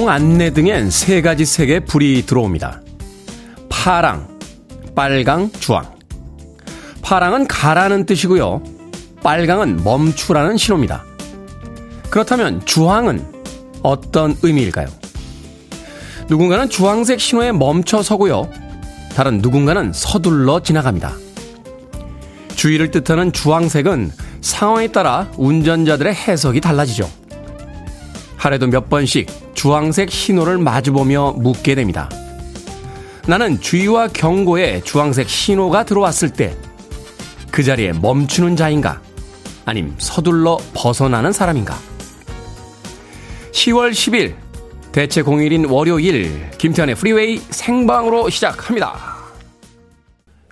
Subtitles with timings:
[0.00, 2.80] 교통 안내 등엔 세 가지 색의 불이 들어옵니다.
[3.68, 4.28] 파랑,
[4.94, 5.84] 빨강, 주황.
[7.02, 8.62] 파랑은 가라는 뜻이고요.
[9.22, 11.04] 빨강은 멈추라는 신호입니다.
[12.08, 13.22] 그렇다면 주황은
[13.82, 14.86] 어떤 의미일까요?
[16.30, 18.50] 누군가는 주황색 신호에 멈춰 서고요.
[19.14, 21.12] 다른 누군가는 서둘러 지나갑니다.
[22.56, 27.19] 주의를 뜻하는 주황색은 상황에 따라 운전자들의 해석이 달라지죠.
[28.40, 32.08] 하루에도 몇 번씩 주황색 신호를 마주보며 묻게 됩니다.
[33.26, 36.56] 나는 주의와 경고에 주황색 신호가 들어왔을 때
[37.50, 39.00] 그 자리에 멈추는 자인가?
[39.64, 41.76] 아님 서둘러 벗어나는 사람인가?
[43.52, 44.34] 10월 10일
[44.92, 49.09] 대체 공휴일인 월요일 김태훈의 프리웨이 생방으로 시작합니다.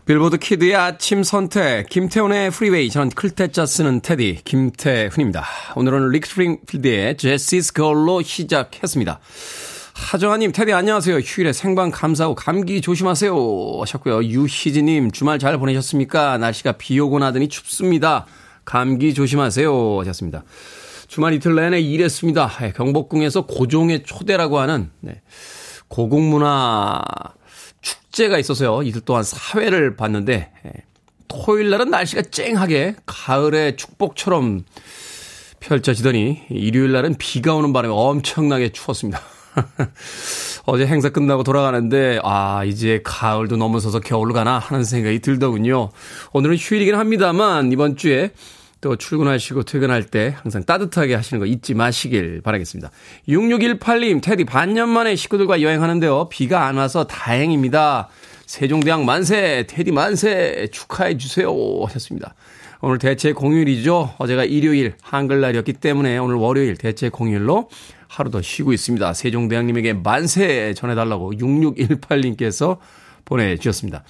[0.08, 5.44] 빌보드 kid의 아침 선택 김태훈의 프리웨이 저는 클 태 자 쓰는 태디 김태훈입니다.
[5.76, 9.20] 오늘은 릭스프링필드의 제시스 걸로 시작했습니다.
[9.92, 11.18] 하정아님, 테디 안녕하세요.
[11.18, 13.34] 휴일에 생방 감사하고 감기 조심하세요.
[13.80, 14.24] 하셨고요.
[14.24, 16.38] 유희지님, 주말 잘 보내셨습니까?
[16.38, 18.24] 날씨가 비 오고 나더니 춥습니다.
[18.64, 20.00] 감기 조심하세요.
[20.00, 20.42] 하셨습니다.
[21.08, 22.50] 주말 이틀 내내 일했습니다.
[22.62, 25.20] 예, 경복궁에서 고종의 초대라고 하는 네,
[25.88, 27.02] 고궁문화
[27.88, 28.82] 축제가 있어서요.
[28.82, 30.72] 이틀 동안 사회를 봤는데 예,
[31.28, 34.64] 토요일 날은 날씨가 쨍하게 가을의 축복처럼
[35.60, 39.20] 펼쳐지더니 일요일 날은 비가 오는 바람에 엄청나게 추웠습니다.
[40.66, 45.90] 어제 행사 끝나고 돌아가는데, 아, 이제 가을도 넘어서서 겨울로 가나 하는 생각이 들더군요.
[46.32, 48.30] 오늘은 휴일이긴 합니다만, 이번 주에
[48.80, 52.90] 또 출근하시고 퇴근할 때 항상 따뜻하게 하시는 거 잊지 마시길 바라겠습니다.
[53.28, 56.28] 6618님, 테디 반년 만에 식구들과 여행하는데요.
[56.28, 58.08] 비가 안 와서 다행입니다.
[58.46, 61.52] 세종대왕 만세, 테디 만세 축하해 주세요
[61.84, 62.34] 하셨습니다.
[62.80, 64.14] 오늘 대체 공휴일이죠.
[64.18, 67.68] 어제가 일요일 한글날이었기 때문에 오늘 월요일 대체 공휴일로
[68.06, 69.12] 하루 더 쉬고 있습니다.
[69.12, 72.78] 세종대왕님에게 만세 전해달라고 6618님께서
[73.24, 74.04] 보내주셨습니다.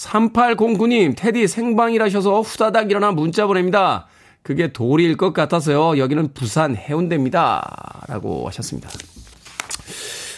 [0.00, 4.06] 3809님, 테디 생방이라셔서 후다닥 일어나 문자 보냅니다.
[4.42, 5.98] 그게 도리일 것 같아서요.
[5.98, 8.06] 여기는 부산 해운대입니다.
[8.08, 8.88] 라고 하셨습니다.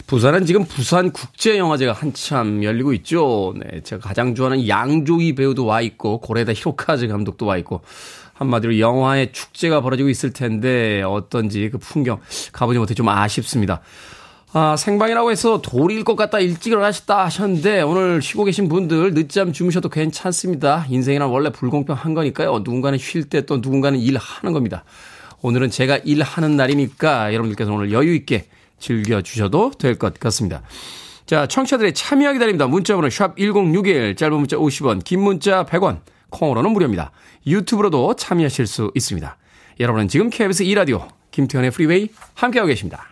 [0.09, 3.55] 부산은 지금 부산 국제영화제가 한참 열리고 있죠.
[3.57, 7.83] 네, 제가 가장 좋아하는 양조위 배우도 와 있고, 고레다 히로카즈 감독도 와 있고,
[8.35, 12.19] 한마디로 영화의 축제가 벌어지고 있을 텐데, 어떤지 그 풍경
[12.53, 13.81] 가보지 못해 좀 아쉽습니다.
[14.55, 19.89] 아, 생방이라고 해서 돌일 것 같다 일찍 일어나셨다 하셨는데 오늘 쉬고 계신 분들 늦잠 주무셔도
[19.89, 20.85] 괜찮습니다.
[20.91, 22.59] 인생이란 원래 불공평한 거니까요.
[22.59, 24.85] 누군가는 쉴 때 또 누군가는 일하는 겁니다.
[25.41, 28.47] 오늘은 제가 일하는 날이니까 여러분들께서 오늘 여유 있게
[28.79, 30.63] 즐겨주셔도 될 것 같습니다.
[31.25, 32.67] 자, 청취자들의 참여 기다립니다.
[32.67, 37.11] 문자번호 샵 1061, 짧은 문자 50원, 긴 문자 100원, 콩으로는 무료입니다.
[37.47, 39.37] 유튜브로도 참여하실 수 있습니다.
[39.81, 43.12] 여러분은 지금 KBS 2라디오 김태훈의 프리웨이 함께하고 계십니다.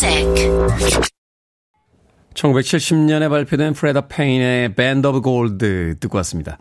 [0.00, 0.50] music.
[2.34, 6.56] 1970년에 발표된 프레다 페인의 Band of Gold 듣고 왔습니다.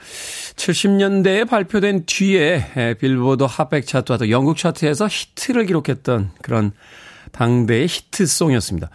[0.56, 6.72] 70년대에 발표된 뒤에 빌보드 핫백 차트와 또 영국 차트에서 히트를 기록했던 그런
[7.32, 8.90] 당대의 히트송이었습니다.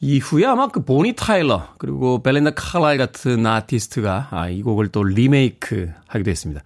[0.00, 5.92] 이후에 아마 그 보니 타일러 그리고 벨린다 칼라일 같은 아티스트가 아, 이 곡을 또 리메이크
[6.08, 6.62] 하기도 했습니다.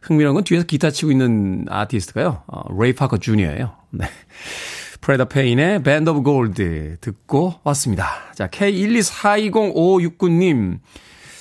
[0.00, 2.44] 흥미로운 건 뒤에서 기타 치고 있는 아티스트가요.
[2.46, 3.76] 어, 레이 파커 주니어예요.
[3.90, 4.06] 네.
[5.02, 8.08] 프레다 페인의 Band of Gold 듣고 왔습니다.
[8.36, 10.78] 자, K124205569님.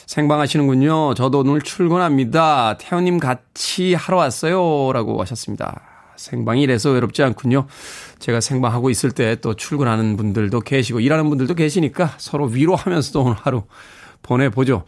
[0.07, 1.13] 생방하시는군요.
[1.13, 2.79] 저도 오늘 출근합니다.
[2.79, 4.91] 태훈님 같이 하러 왔어요.
[4.93, 5.79] 라고 하셨습니다.
[6.15, 7.67] 생방이 이래서 외롭지 않군요.
[8.17, 13.65] 제가 생방하고 있을 때 또 출근하는 분들도 계시고 일하는 분들도 계시니까 서로 위로하면서도 오늘 하루
[14.23, 14.85] 보내보죠.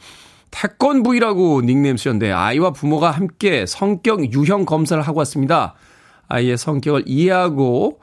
[0.50, 5.76] 태권브이라고 닉네임 쓰셨는데 아이와 부모가 함께 성격 유형 검사를 하고 왔습니다.
[6.28, 8.00] 아이의 성격을 이해하고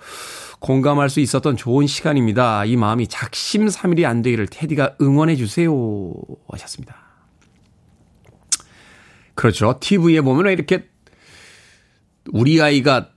[0.61, 2.65] 공감할 수 있었던 좋은 시간입니다.
[2.67, 5.73] 이 마음이 작심삼일이 안 되기를 테디가 응원해 주세요.
[6.49, 6.97] 하셨습니다.
[9.35, 9.79] 그렇죠.
[9.81, 10.89] TV에 보면 이렇게
[12.31, 13.09] 우리 아이가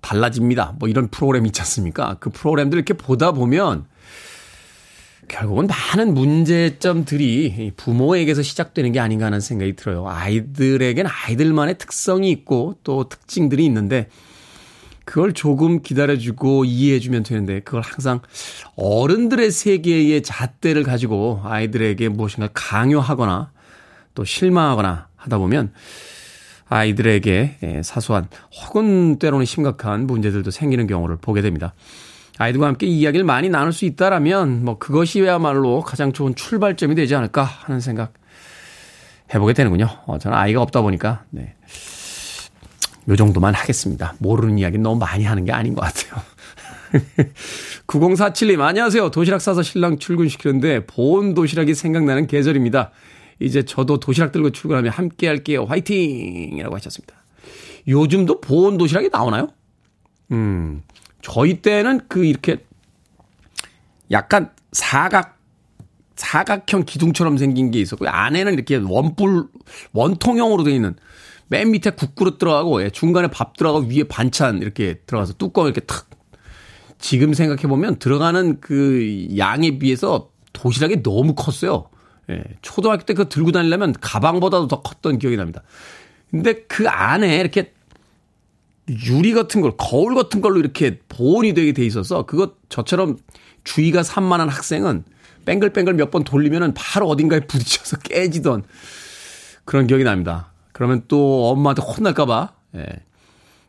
[0.00, 0.74] 달라집니다.
[0.78, 2.16] 뭐 이런 프로그램 있지 않습니까?
[2.18, 3.86] 그 프로그램들 이렇게 보다 보면
[5.28, 10.08] 결국은 많은 문제점들이 부모에게서 시작되는 게 아닌가 하는 생각이 들어요.
[10.08, 14.08] 아이들에겐 아이들만의 특성이 있고 또 특징들이 있는데
[15.10, 18.20] 그걸 조금 기다려주고 이해해주면 되는데 그걸 항상
[18.76, 23.50] 어른들의 세계의 잣대를 가지고 아이들에게 무엇인가 강요하거나
[24.14, 25.72] 또 실망하거나 하다 보면
[26.68, 31.74] 아이들에게 예, 사소한 혹은 때로는 심각한 문제들도 생기는 경우를 보게 됩니다.
[32.38, 37.80] 아이들과 함께 이야기를 많이 나눌 수 있다라면 뭐 그것이야말로 가장 좋은 출발점이 되지 않을까 하는
[37.80, 38.12] 생각
[39.34, 39.88] 해보게 되는군요.
[40.06, 41.56] 어, 저는 아이가 없다 보니까 네.
[43.10, 44.14] 요 정도만 하겠습니다.
[44.18, 46.22] 모르는 이야기 너무 많이 하는 게 아닌 것 같아요.
[47.88, 49.10] 9047님, 안녕하세요.
[49.10, 52.92] 도시락 싸서 신랑 출근시키는데 보온 도시락이 생각나는 계절입니다.
[53.40, 55.64] 이제 저도 도시락 들고 출근하면 함께 할게요.
[55.64, 56.56] 화이팅!
[56.56, 57.14] 이라고 하셨습니다.
[57.88, 59.48] 요즘도 보온 도시락이 나오나요?
[60.30, 60.82] 음,
[61.20, 62.58] 저희 때는 그 이렇게
[64.12, 65.38] 약간 사각,
[66.14, 69.46] 사각형 기둥처럼 생긴 게 있었고, 안에는 이렇게 원뿔,
[69.92, 70.94] 원통형으로 되어 있는
[71.50, 76.08] 맨 밑에 국그릇 들어가고, 예, 중간에 밥 들어가고, 위에 반찬 이렇게 들어가서 뚜껑 이렇게 탁.
[77.00, 81.88] 지금 생각해 보면 들어가는 그 양에 비해서 도시락이 너무 컸어요.
[82.30, 85.62] 예, 초등학교 때 그거 들고 다니려면 가방보다도 더 컸던 기억이 납니다.
[86.30, 87.72] 근데 그 안에 이렇게
[88.88, 93.18] 유리 같은 걸, 거울 같은 걸로 이렇게 보온이 되게 돼 있어서 그거 저처럼
[93.64, 95.02] 주의가 산만한 학생은
[95.46, 98.62] 뺑글뺑글 몇 번 돌리면은 바로 어딘가에 부딪혀서 깨지던
[99.64, 100.52] 그런 기억이 납니다.
[100.72, 102.86] 그러면 또 엄마한테 혼날까봐, 예,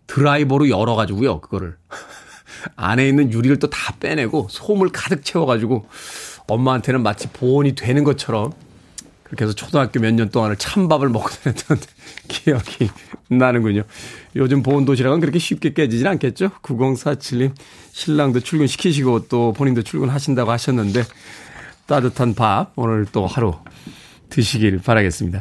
[0.08, 1.78] 드라이버로 열어가지고요, 그거를.
[2.76, 5.88] 안에 있는 유리를 또 다 빼내고 솜을 가득 채워가지고
[6.48, 8.52] 엄마한테는 마치 보온이 되는 것처럼
[9.24, 11.80] 그렇게 해서 초등학교 몇 년 동안을 찬밥을 먹고 다녔던
[12.28, 12.90] 기억이
[13.30, 13.84] 나는군요.
[14.36, 16.50] 요즘 보온 도시락은 그렇게 쉽게 깨지진 않겠죠?
[16.62, 17.54] 9047님,
[17.94, 21.04] 신랑도 출근시키시고 또 본인도 출근하신다고 하셨는데
[21.88, 23.56] 따뜻한 밥 오늘 또 하루
[24.30, 25.40] 드시길 바라겠습니다.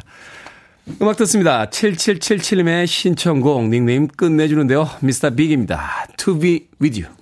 [1.01, 1.65] 음악 듣습니다.
[1.67, 4.89] 7777님의 신청곡 닉네임 끝내주는데요.
[5.01, 6.07] 미스터 빅입니다.
[6.17, 7.20] To be with you.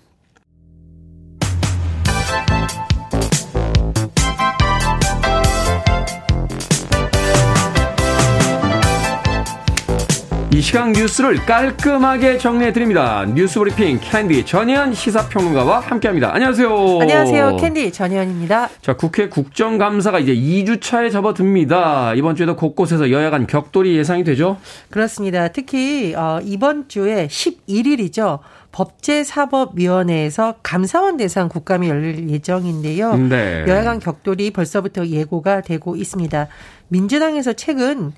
[10.59, 13.25] 이 시간 뉴스를 깔끔하게 정리해 드립니다.
[13.33, 16.33] 뉴스 브리핑 캔디 전희연 시사평론가와 함께합니다.
[16.33, 16.99] 안녕하세요.
[16.99, 17.55] 안녕하세요.
[17.55, 18.67] 캔디 전희연입니다.
[18.81, 22.13] 자, 국회 국정감사가 이제 2주차에 접어듭니다.
[22.15, 24.57] 이번 주에도 곳곳에서 여야 간 격돌이 예상이 되죠?
[24.89, 25.47] 그렇습니다.
[25.47, 28.39] 특히 어, 이번 주에 11일이죠.
[28.73, 33.15] 법제사법위원회에서 감사원 대상 국감이 열릴 예정인데요.
[33.15, 33.63] 네.
[33.65, 36.49] 여야 간 격돌이 벌써부터 예고가 되고 있습니다.
[36.89, 38.11] 민주당에서 최근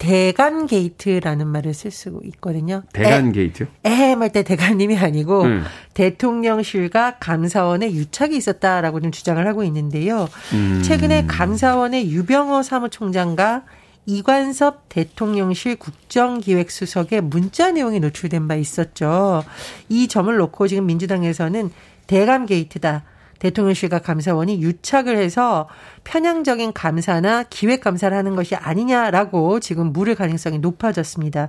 [0.00, 2.82] 대감 게이트라는 말을 쓰고 있거든요.
[2.94, 3.68] 대감 게이트?
[3.84, 5.62] 에헴 때 대감님이 아니고 음.
[5.92, 10.26] 대통령실과 감사원에 유착이 있었다라고 좀 주장을 하고 있는데요.
[10.54, 10.80] 음.
[10.82, 13.64] 최근에 감사원의 유병호 사무총장과
[14.06, 19.44] 이관섭 대통령실 국정기획수석의 문자 내용이 노출된 바 있었죠.
[19.90, 21.70] 이 점을 놓고 지금 민주당에서는
[22.06, 23.04] 대감 게이트다.
[23.40, 25.68] 대통령실과 감사원이 유착을 해서
[26.04, 31.48] 편향적인 감사나 기획 감사를 하는 것이 아니냐라고 지금 물을 가능성이 높아졌습니다.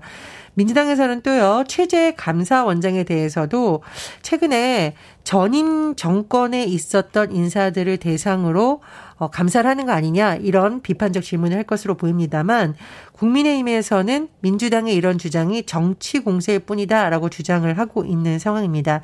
[0.55, 3.83] 민주당에서는 또요, 최재 감사원장에 대해서도
[4.21, 8.81] 최근에 전임 정권에 있었던 인사들을 대상으로
[9.21, 12.73] 어, 감사를 하는 거 아니냐 이런 비판적 질문을 할 것으로 보입니다만
[13.11, 19.01] 국민의힘에서는 민주당의 이런 주장이 정치 공세일 뿐이다라고 주장을 하고 있는 상황입니다.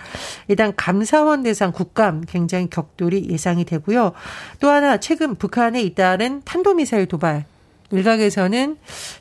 [0.48, 4.14] 일단 감사원 대상 국감 굉장히 격돌이 예상이 되고요.
[4.60, 7.46] 또 하나 최근 북한에 잇따른 탄도미사일 도발
[7.92, 8.76] 일각에서는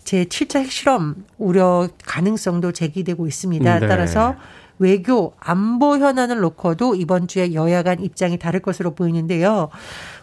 [0.04, 3.80] 제7차 핵실험 우려 가능성도 제기되고 있습니다.
[3.80, 3.86] 네.
[3.86, 4.34] 따라서
[4.78, 9.70] 외교 안보 현안을 놓고도 이번 주에 여야 간 입장이 다를 것으로 보이는데요.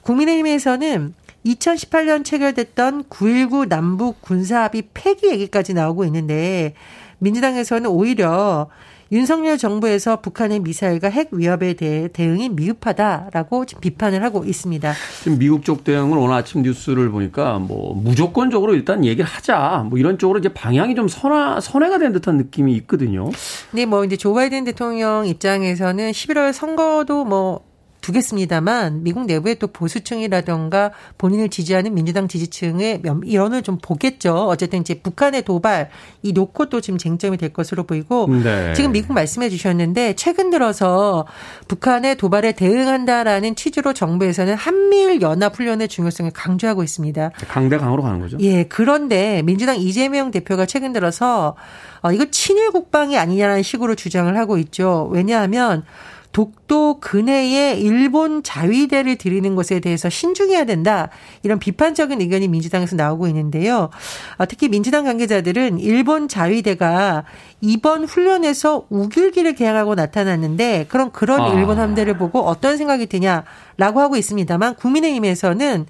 [0.03, 1.13] 국민의힘에서는
[1.45, 6.73] 2018년 체결됐던 9.19 남북 군사합의 폐기 얘기까지 나오고 있는데
[7.19, 8.69] 민주당에서는 오히려
[9.13, 14.91] 윤석열 정부에서 북한의 미사일과 핵 위협에 대해 대응이 미흡하다라고 지금 비판을 하고 있습니다.
[15.21, 20.17] 지금 미국 쪽 대응을 오늘 아침 뉴스를 보니까 뭐 무조건적으로 일단 얘기를 하자 뭐 이런
[20.17, 23.29] 쪽으로 이제 방향이 좀 선화, 선회가 된 듯한 느낌이 있거든요.
[23.69, 27.61] 네, 뭐 이제 조 바이든 대통령 입장에서는 11월 선거도 뭐
[28.03, 34.47] 두겠습니다만 미국 내부의 또 보수층이라던가 본인을 지지하는 민주당 지지층의 이론을 좀 보겠죠.
[34.49, 35.89] 어쨌든 이제 북한의 도발
[36.21, 38.73] 이 놓고 또 지금 쟁점이 될 것으로 보이고 네.
[38.73, 41.25] 지금 미국 말씀해 주셨는데 최근 들어서
[41.67, 47.31] 북한의 도발에 대응한다라는 취지로 정부에서는 한미일 연합 훈련의 중요성을 강조하고 있습니다.
[47.47, 48.37] 강대 강으로 가는 거죠.
[48.41, 48.65] 예.
[48.65, 51.55] 그런데 민주당 이재명 대표가 최근 들어서
[52.01, 55.09] 어 이거 친일 국방이 아니냐라는 식으로 주장을 하고 있죠.
[55.13, 55.85] 왜냐하면
[56.33, 61.09] 독도 근해에 일본 자위대를 들이는 것에 대해서 신중해야 된다.
[61.43, 63.89] 이런 비판적인 의견이 민주당에서 나오고 있는데요.
[64.37, 67.23] 어, 특히 민주당 관계자들은 일본 자위대가
[67.61, 71.53] 이번 훈련에서 우길기를 개항하고 나타났는데 그런 그런 아.
[71.53, 75.85] 일본 함대를 보고 어떤 생각이 드냐라고 하고 있습니다만 국민의힘에서는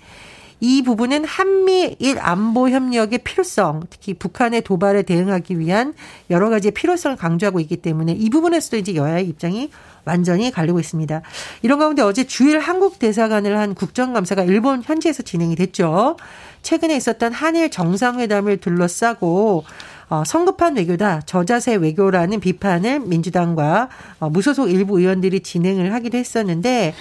[0.64, 5.94] 이 부분은 한미일 안보 협력의 필요성, 특히 북한의 도발에 대응하기 위한
[6.30, 9.72] 여러 가지의 필요성을 강조하고 있기 때문에 이 부분에서도 이제 여야의 입장이
[10.06, 11.22] 완전히 갈리고 있습니다.
[11.64, 16.16] 이런 가운데 어제 주일 한국 대사관을 한 국정감사가 일본 현지에서 진행이 됐죠.
[16.62, 19.66] 최근에 있었던 한일 정상회담을 둘러싸고
[20.08, 23.90] 어, 성급한 외교다, 저자세 외교라는 비판을 민주당과
[24.22, 26.94] 어, 무소속 일부 의원들이 진행을 하기도 했었는데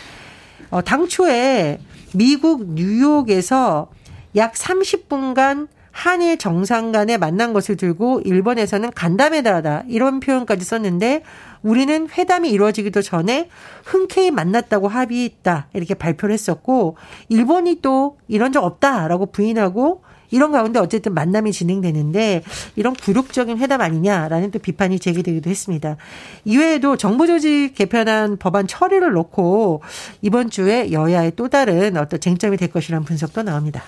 [0.71, 1.79] 어, 당초에
[2.15, 3.91] 미국 뉴욕에서
[4.37, 11.23] 약 30분간 한일 정상 간에 만난 것을 들고 일본에서는 간담회다하다 이런 표현까지 썼는데
[11.63, 13.49] 우리는 회담이 이루어지기도 전에
[13.85, 16.97] 흔쾌히 만났다고 합의했다 이렇게 발표를 했었고
[17.29, 20.03] 일본이 또 이런 적 없다라고 부인하고
[20.33, 22.43] 이런 가운데 어쨌든 만남이 진행되는데
[22.75, 25.97] 이런 굴욕적인 회담 아니냐라는 또 비판이 제기되기도 했습니다.
[26.45, 29.83] 이외에도 정부조직 개편안 법안 처리를 놓고
[30.23, 33.83] 이번 주에 여야의 또 다른 어떤 쟁점이 될 것이라는 분석도 나옵니다.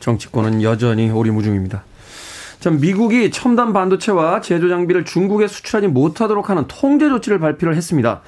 [0.00, 1.84] 정치권은 여전히 오리무중입니다.
[2.58, 8.22] 참 미국이 첨단 반도체와 제조 장비를 중국에 수출하지 못하도록 하는 통제 조치를 발표를 했습니다.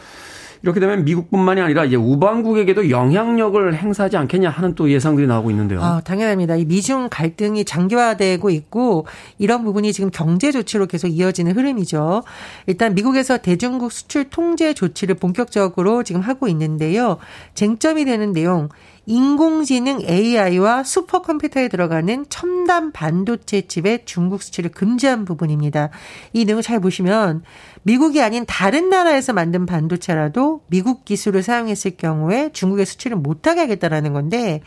[0.65, 5.83] 이렇게 되면 미국뿐만이 아니라 이제 우방국에게도 영향력을 행사하지 않겠냐 하는 또 예상들이 나오고 있는데요.
[5.83, 6.57] 아, 당연합니다.
[6.57, 9.07] 이 미중 갈등이 장기화되고 있고
[9.37, 12.23] 이런 부분이 지금 경제 조치로 계속 이어지는 흐름이죠.
[12.67, 17.19] 일단 미국에서 대중국 수출 통제 조치를 본격적으로 지금 하고 있는데요.
[17.53, 18.71] 쟁점이 되는 내용
[19.07, 25.91] 인공지능 AI와 슈퍼컴퓨터에 들어가는 첨단 반도체 칩의 중국 수출을 금지한 부분입니다.
[26.33, 27.43] 이 내용을 잘 보시면
[27.83, 34.63] 미국이 아닌 다른 나라에서 만든 반도체라도 미국 기술을 사용했을 경우에 중국에 수출을 못하게 하겠다라는 건데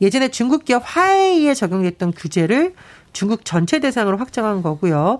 [0.00, 2.74] 예전에 중국 기업 화웨이에 적용됐던 규제를
[3.12, 5.18] 중국 전체 대상으로 확정한 거고요.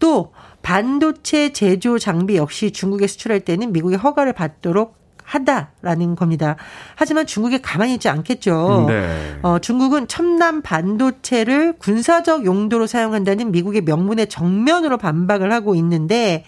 [0.00, 0.32] 또
[0.62, 4.97] 반도체 제조 장비 역시 중국에 수출할 때는 미국의 허가를 받도록
[5.28, 6.56] 한다라는 겁니다.
[6.94, 8.86] 하지만 중국이 가만히 있지 않겠죠.
[8.88, 9.38] 네.
[9.42, 16.44] 어, 중국은 첨단 반도체를 군사적 용도로 사용한다는 미국의 명문에 정면으로 반박을 하고 있는데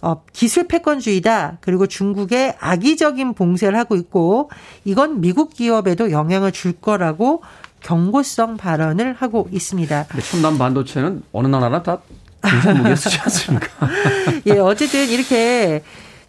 [0.00, 1.58] 어, 기술 패권주의다.
[1.60, 4.50] 그리고 중국의 악의적인 봉쇄를 하고 있고
[4.84, 7.42] 이건 미국 기업에도 영향을 줄 거라고
[7.80, 10.06] 경고성 발언을 하고 있습니다.
[10.30, 11.98] 첨단 반도체는 어느 나라나 다
[12.42, 13.66] 굉장히 무게 쓰지 않습니까?
[14.46, 15.82] 예, 어쨌든 이렇게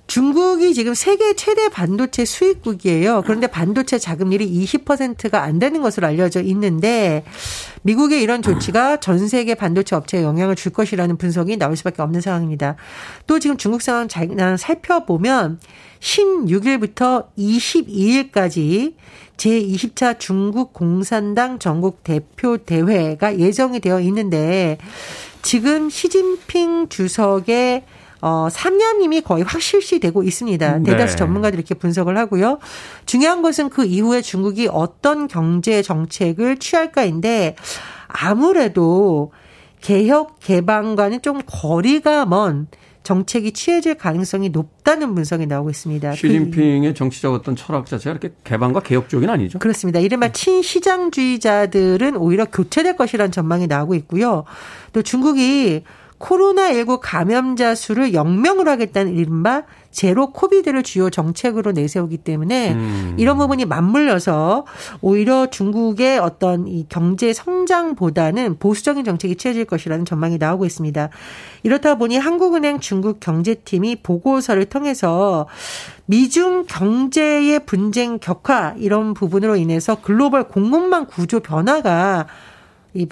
[0.07, 3.23] 중국이 지금 세계 최대 반도체 수입국이에요.
[3.23, 7.23] 그런데 반도체 자금률이 20%가 안 되는 것으로 알려져 있는데
[7.81, 12.75] 미국의 이런 조치가 전 세계 반도체 업체에 영향을 줄 것이라는 분석이 나올 수밖에 없는 상황입니다.
[13.25, 15.59] 또 지금 중국 상황 잘 살펴보면
[15.99, 18.93] 16일부터 22일까지
[19.37, 24.77] 제20차 중국 공산당 전국 대표 대회가 예정이 되어 있는데
[25.41, 27.83] 지금 시진핑 주석의
[28.25, 30.79] 어, 3년임이 거의 확실시 되고 있습니다.
[30.79, 30.83] 네.
[30.83, 31.17] 대다수 네.
[31.19, 32.57] 전문가들이 이렇게 분석을 하고요.
[33.05, 37.55] 중요한 것은 그 이후에 중국이 어떤 경제 정책을 취할까인데
[38.07, 39.31] 아무래도
[39.79, 42.65] 개혁 개방과는 좀 거리가 먼
[43.03, 46.15] 정책이 취해질 가능성이 높다는 분석이 나오고 있습니다.
[46.15, 49.59] 시진핑의 그 정치적 어떤 철학 자체가 이렇게 개방과 개혁 쪽은 아니죠.
[49.59, 49.99] 그렇습니다.
[49.99, 54.45] 이른바 친시장주의자들은 오히려 교체될 것이라는 전망이 나오고 있고요.
[54.93, 55.83] 또 중국이
[56.19, 63.15] 코로나19 감염자 수를 0명으로 하겠다는 이른바 제로 코비드를 주요 정책으로 내세우기 때문에 음.
[63.17, 64.65] 이런 부분이 맞물려서
[65.01, 71.09] 오히려 중국의 어떤 이 경제 성장보다는 보수적인 정책이 취해질 것이라는 전망이 나오고 있습니다.
[71.63, 75.47] 이렇다 보니 한국은행 중국 경제팀이 보고서를 통해서
[76.07, 82.27] 미중 경제의 분쟁 격화 이런 부분으로 인해서 글로벌 공급망 구조 변화가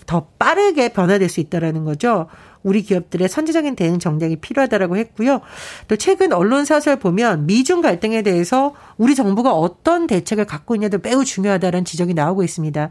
[0.05, 2.27] 더 빠르게 변화될 수 있다라는 거죠.
[2.63, 5.41] 우리 기업들의 선제적인 대응 전략이 필요하다라고 했고요.
[5.87, 11.23] 또 최근 언론 사설 보면 미중 갈등에 대해서 우리 정부가 어떤 대책을 갖고 있냐도 매우
[11.25, 12.89] 중요하다는 지적이 나오고 있습니다.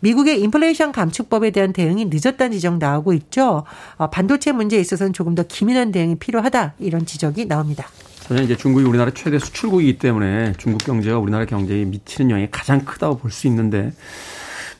[0.00, 3.64] 미국의 인플레이션 감축법에 대한 대응이 늦었다는 지적 나오고 있죠.
[3.96, 7.86] 어, 반도체 문제에 있어서는 조금 더 기민한 대응이 필요하다 이런 지적이 나옵니다.
[8.18, 13.18] 사실 이제 중국이 우리나라 최대 수출국이기 때문에 중국 경제가 우리나라 경제에 미치는 영향이 가장 크다고
[13.18, 13.92] 볼 수 있는데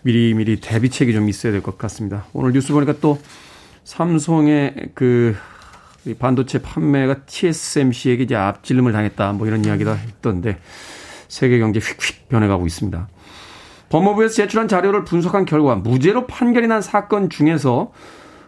[0.03, 2.25] 미리미리 대비책이 좀 있어야 될 것 같습니다.
[2.33, 3.19] 오늘 뉴스 보니까 또
[3.85, 5.37] 삼성의 그
[6.19, 9.33] 반도체 판매가 TSMC에게 이제 앞질름을 당했다.
[9.33, 10.59] 뭐 이런 이야기도 했던데
[11.29, 13.09] 세계 경제 휙휙 변해가고 있습니다.
[13.89, 17.93] 법무부에서 제출한 자료를 분석한 결과 무죄로 판결이 난 사건 중에서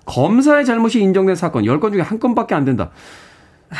[0.06, 2.90] 검사의 잘못이 인정된 사건 10건 중에 한 건밖에 안 된다.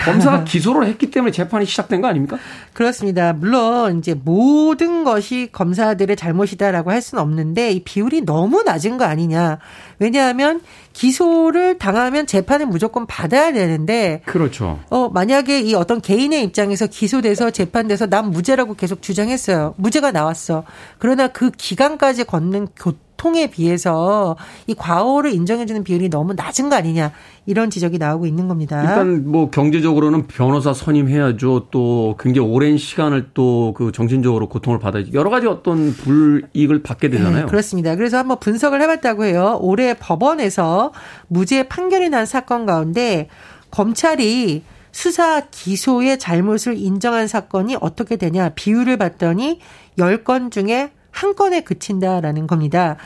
[0.05, 2.39] 검사가 기소를 했기 때문에 재판이 시작된 거 아닙니까?
[2.73, 3.33] 그렇습니다.
[3.33, 9.59] 물론 이제 모든 것이 검사들의 잘못이다라고 할 수는 없는데 이 비율이 너무 낮은 거 아니냐.
[9.99, 10.61] 왜냐하면
[10.93, 14.81] 기소를 당하면 재판을 무조건 받아야 되는데 그렇죠.
[14.91, 19.75] 어 만약에 이 어떤 개인의 입장에서 기소돼서 재판돼서 난 무죄라고 계속 주장했어요.
[19.77, 20.65] 무죄가 나왔어.
[20.99, 27.12] 그러나 그 기간까지 걷는 교 통에 비해서 이 과오를 인정해주는 비율이 너무 낮은 거 아니냐
[27.47, 28.80] 이런 지적이 나오고 있는 겁니다.
[28.80, 31.68] 일단 뭐 경제적으로는 변호사 선임해야죠.
[31.71, 37.44] 또 굉장히 오랜 시간을 또 그 정신적으로 고통을 받아야지 여러 가지 어떤 불이익을 받게 되잖아요.
[37.44, 37.97] 네, 그렇습니다.
[37.97, 39.59] 그래서 한번 분석을 해봤다고 해요.
[39.61, 40.92] 올해 법원에서
[41.28, 43.28] 무죄 판결이 난 사건 가운데
[43.71, 49.59] 검찰이 수사 기소의 잘못을 인정한 사건이 어떻게 되냐 비율을 봤더니
[49.99, 52.97] 10건 중에 한 건에 그친다라는 겁니다.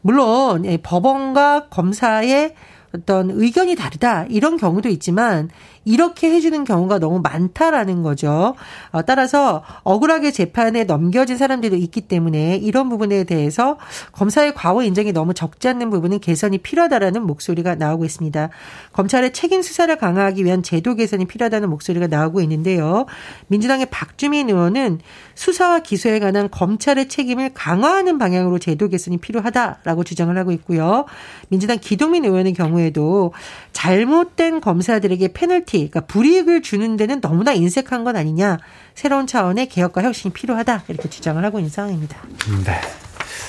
[0.00, 2.54] 물론 예, 법원과 검사의
[2.94, 5.50] 어떤 의견이 다르다 이런 경우도 있지만
[5.88, 8.54] 이렇게 해주는 경우가 너무 많다라는 거죠.
[8.90, 13.78] 어, 따라서 억울하게 재판에 넘겨진 사람들도 있기 때문에 이런 부분에 대해서
[14.12, 18.50] 검사의 과오 인정이 너무 적지 않는 부분은 개선이 필요하다라는 목소리가 나오고 있습니다.
[18.92, 23.06] 검찰의 책임 수사를 강화하기 위한 제도 개선이 필요하다는 목소리가 나오고 있는데요.
[23.46, 25.00] 민주당의 박주민 의원은
[25.36, 31.06] 수사와 기소에 관한 검찰의 책임을 강화하는 방향으로 제도 개선이 필요하다라고 주장을 하고 있고요.
[31.48, 33.32] 민주당 기동민 의원의 경우에도
[33.72, 38.58] 잘못된 검사들에게 페널티 그러니까 불이익을 주는 데는 너무나 인색한 건 아니냐.
[38.94, 40.84] 새로운 차원의 개혁과 혁신이 필요하다.
[40.88, 42.18] 이렇게 주장을 하고 있는 상황입니다.
[42.64, 42.80] 네.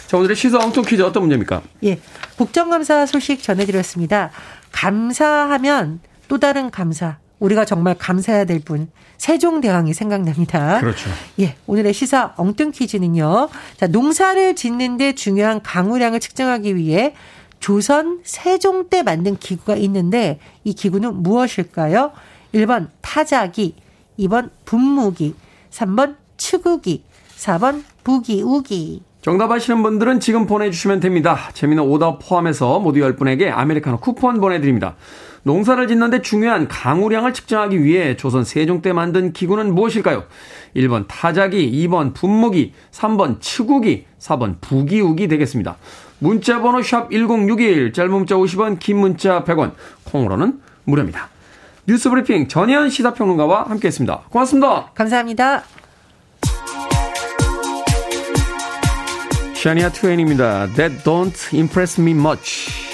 [0.08, 1.62] 자, 오늘의 시사 엉뚱 퀴즈 어떤 문제입니까?
[1.84, 2.00] 예.
[2.38, 4.32] 국정감사 소식 전해드렸습니다.
[4.72, 7.18] 감사하면 또 다른 감사.
[7.39, 8.89] 우리가 정말 감사해야 될 분.
[9.18, 10.80] 세종대왕이 생각납니다.
[10.80, 11.10] 그렇죠.
[11.39, 11.56] 예.
[11.68, 13.50] 오늘의 시사 엉뚱 퀴즈는요.
[13.78, 17.13] 자, 농사를 짓는데 중요한 강우량을 측정하기 위해
[17.60, 22.12] 조선 세종 때 만든 기구가 있는데 이 기구는 무엇일까요?
[22.54, 23.76] 1번 타자기,
[24.17, 25.36] 2번 분무기,
[25.72, 27.04] 3번 추구기,
[27.38, 29.04] 4번 부기 우기.
[29.22, 31.38] 정답 아시는 분들은 지금 보내주시면 됩니다.
[31.54, 34.95] 재미는 오답 포함해서 모두 10분에게 아메리카노 쿠폰 보내드립니다.
[35.43, 40.24] 농사를 짓는데 중요한 강우량을 측정하기 위해 조선 세종 때 만든 기구는 무엇일까요?
[40.76, 45.78] 1번 타자기, 2번 분무기, 3번 치구기, 4번 부기우기 되겠습니다.
[46.20, 49.72] 문자 번호 샵 1061, 짧은 문자 50원, 긴 문자 100원,
[50.06, 51.30] 콩으로는 무료입니다.
[51.88, 54.26] 뉴스 브리핑 전현 시사평론가와 함께했습니다.
[54.30, 54.92] 고맙습니다.
[54.94, 55.64] 감사합니다.
[59.56, 60.68] 샤니아 트웬입니다.
[60.76, 62.88] That don't impress me much.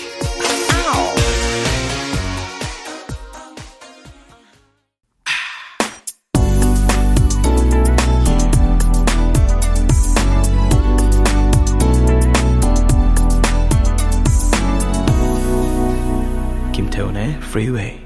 [17.55, 18.01] Freeway.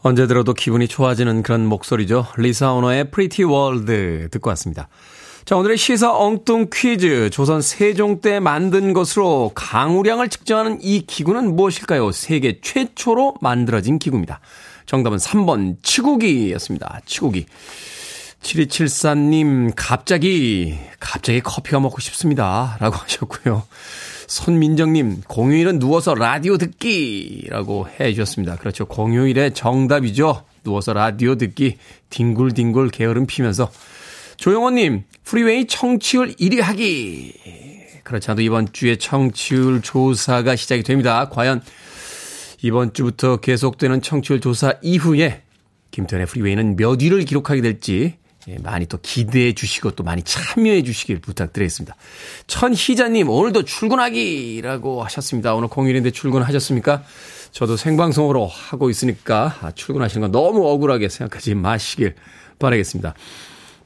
[0.00, 2.28] 언제 들어도 기분이 좋아지는 그런 목소리죠.
[2.36, 4.88] 리사 오너의 Pretty World 듣고 왔습니다.
[5.44, 7.30] 자, 오늘의 시사 엉뚱 퀴즈.
[7.30, 12.12] 조선 세종 때 만든 것으로 강우량을 측정하는 이 기구는 무엇일까요?
[12.12, 14.38] 세계 최초로 만들어진 기구입니다.
[14.86, 17.00] 정답은 3번 치고기였습니다.
[17.06, 17.46] 치고기.
[18.40, 22.76] 7274님, 갑자기, 갑자기 커피가 먹고 싶습니다.
[22.78, 23.64] 라고 하셨고요.
[24.28, 28.56] 손민정님, 공휴일은 누워서 라디오 듣기라고 해 주셨습니다.
[28.56, 28.84] 그렇죠.
[28.86, 30.44] 공휴일의 정답이죠.
[30.62, 31.78] 누워서 라디오 듣기,
[32.10, 33.70] 뒹굴뒹굴 게으름 피면서.
[34.36, 37.34] 조영원님, 프리웨이 청취율 1위 하기.
[38.04, 41.28] 그렇지 않아도 이번 주에 청취율 조사가 시작이 됩니다.
[41.30, 41.62] 과연
[42.62, 45.42] 이번 주부터 계속되는 청취율 조사 이후에
[45.90, 48.18] 김태훈의 프리웨이는 몇 위를 기록하게 될지 예,
[48.62, 51.96] 많이 또 기대해 주시고 또 많이 참여해 주시길 부탁드리겠습니다.
[52.46, 55.54] 천희자님, 오늘도 출근하기라고 하셨습니다.
[55.54, 57.02] 오늘 공휴일인데 출근하셨습니까?
[57.52, 62.14] 저도 생방송으로 하고 있으니까 아, 출근하시는 건 너무 억울하게 생각하지 마시길
[62.58, 63.14] 바라겠습니다.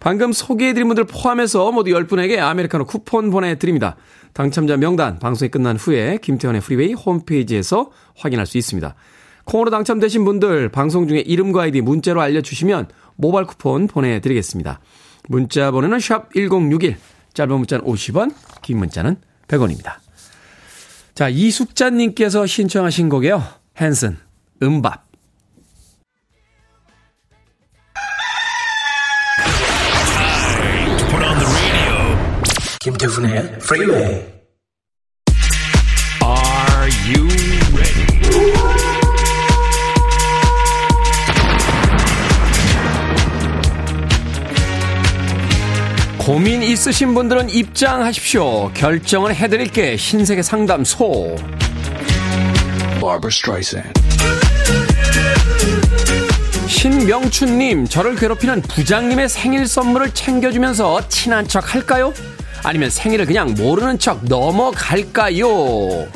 [0.00, 3.96] 방금 소개해드린 분들 포함해서 모두 10분에게 아메리카노 쿠폰 보내드립니다.
[4.32, 8.94] 당첨자 명단 방송이 끝난 후에 김태훈의 프리웨이 홈페이지에서 확인할 수 있습니다.
[9.44, 14.80] 콩으로 당첨되신 분들 방송 중에 이름과 아이디 문자로 알려주시면 모바일 쿠폰 보내드리겠습니다.
[15.28, 16.96] 문자 번호는 샵 1061,
[17.34, 19.16] 짧은 문자는 50원, 긴 문자는
[19.48, 19.94] 100원입니다.
[21.14, 23.42] 자, 이숙자님께서 신청하신 곡이요.
[23.80, 24.16] 헨슨,
[24.62, 25.12] 음밥.
[32.80, 34.31] 김태훈의 프리웨이
[46.24, 48.70] 고민 있으신 분들은 입장하십시오.
[48.74, 49.96] 결정을 해드릴게.
[49.96, 51.34] 흰색의 상담소.
[56.68, 62.14] 신명춘님, 저를 괴롭히는 부장님의 생일 선물을 챙겨주면서 친한 척 할까요?
[62.62, 66.06] 아니면 생일을 그냥 모르는 척 넘어갈까요?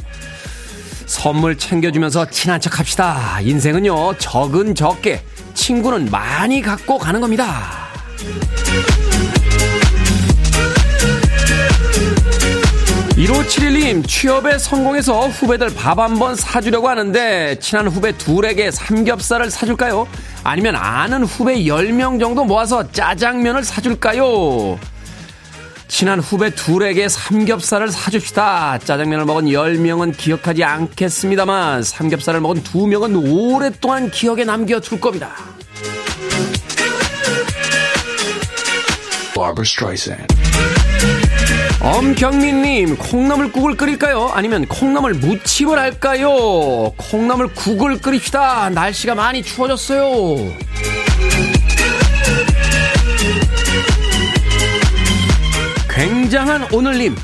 [1.06, 3.40] 선물 챙겨주면서 친한 척 합시다.
[3.42, 7.85] 인생은요, 적은 적게, 친구는 많이 갖고 가는 겁니다.
[13.16, 20.06] 1571님, 취업에 성공해서 후배들 밥 한 번 사주려고 하는데, 친한 후배 둘에게 삼겹살을 사줄까요?
[20.44, 24.78] 아니면 아는 후배 10명 정도 모아서 짜장면을 사줄까요?
[25.88, 28.80] 친한 후배 둘에게 삼겹살을 사줍시다.
[28.84, 35.30] 짜장면을 먹은 10명은 기억하지 않겠습니다만, 삼겹살을 먹은 2명은 오랫동안 기억에 남겨둘 겁니다.
[39.34, 40.35] Barbara Streisand.
[41.80, 44.30] 엄경민님, 콩나물국을 끓일까요?
[44.32, 46.92] 아니면 콩나물 무침을 할까요?
[46.96, 48.70] 콩나물국을 끓입시다.
[48.70, 50.52] 날씨가 많이 추워졌어요.
[55.90, 57.14] 굉장한 오늘님.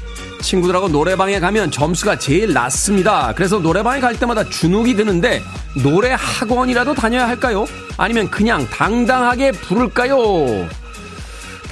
[0.40, 3.32] 친구들하고 노래방에 가면 점수가 제일 낮습니다.
[3.36, 5.40] 그래서 노래방에 갈 때마다 주눅이 드는데
[5.82, 7.64] 노래 학원이라도 다녀야 할까요?
[7.96, 10.66] 아니면 그냥 당당하게 부를까요?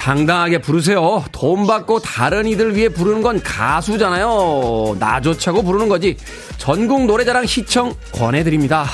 [0.01, 1.23] 당당하게 부르세요.
[1.31, 4.97] 돈 받고 다른 이들 위해 부르는 건 가수잖아요.
[4.99, 6.17] 나 좋자고 부르는 거지.
[6.57, 8.87] 전국 노래자랑 시청 권해드립니다.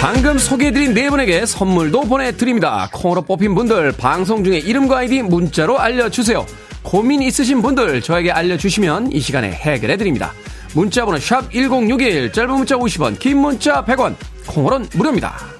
[0.00, 2.88] 방금 소개해드린 네 분에게 선물도 보내드립니다.
[2.94, 6.46] 콩으로 뽑힌 분들 방송 중에 이름과 아이디 문자로 알려주세요.
[6.82, 10.32] 고민 있으신 분들 저에게 알려주시면 이 시간에 해결해드립니다.
[10.74, 14.14] 문자번호 샵 1061 짧은 문자 50원 긴 문자 100원
[14.46, 15.55] 콩으로는 무료입니다.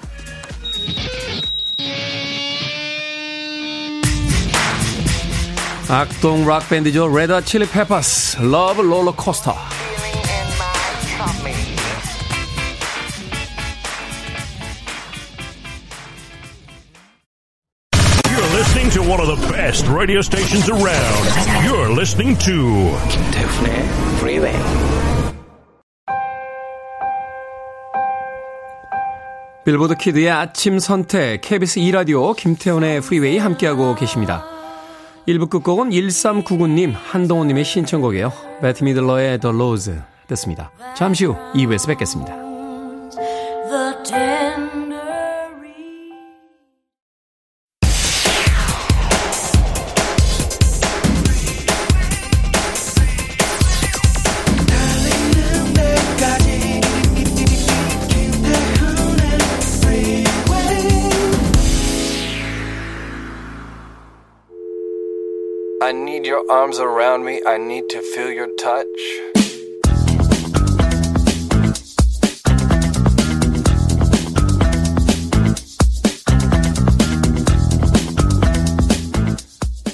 [5.89, 7.07] 악동 락 밴드죠.
[7.07, 9.55] 레드 핫 칠리 페퍼스 Love Rollercoaster
[18.29, 21.25] You're listening to one of the best radio stations around.
[21.63, 23.73] You're listening to 김태훈의
[24.17, 24.57] Freeway.
[29.63, 34.56] 빌보드 kid의 아침 선택 KBS 2 라디오 김태훈의 프리웨이 함께하고 계십니다.
[35.27, 38.31] 1부 끝곡은 1399님, 한동호님의 신청곡이에요.
[38.61, 39.95] 베트 미들러의 The Rose
[40.27, 40.71] 듣습니다.
[40.95, 42.33] 잠시 후 2부에서 뵙겠습니다.
[66.37, 67.41] Your arms around me.
[67.47, 68.85] I need to feel your touch.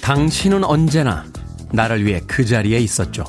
[0.01, 1.23] 당신은 언제나
[1.71, 3.23] 나를 위해 그 자리에 있었죠.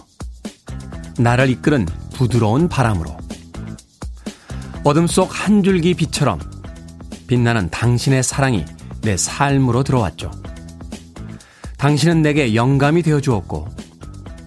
[1.18, 3.16] 나를 이끄는 부드러운 바람으로.
[4.82, 6.40] 어둠 속 한 줄기 빛처럼
[7.28, 8.64] 빛나는 당신의 사랑이
[9.02, 10.30] 내 삶으로 들어왔죠.
[11.84, 13.68] 당신은 내게 영감이 되어 주었고,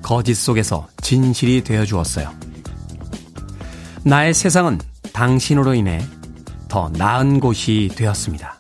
[0.02, 2.32] 거짓 속에서 진실이 되어 주었어요.
[4.04, 4.80] 나의 세상은
[5.14, 6.04] 당신으로 인해
[6.68, 8.57] 더 나은 곳이 되었습니다.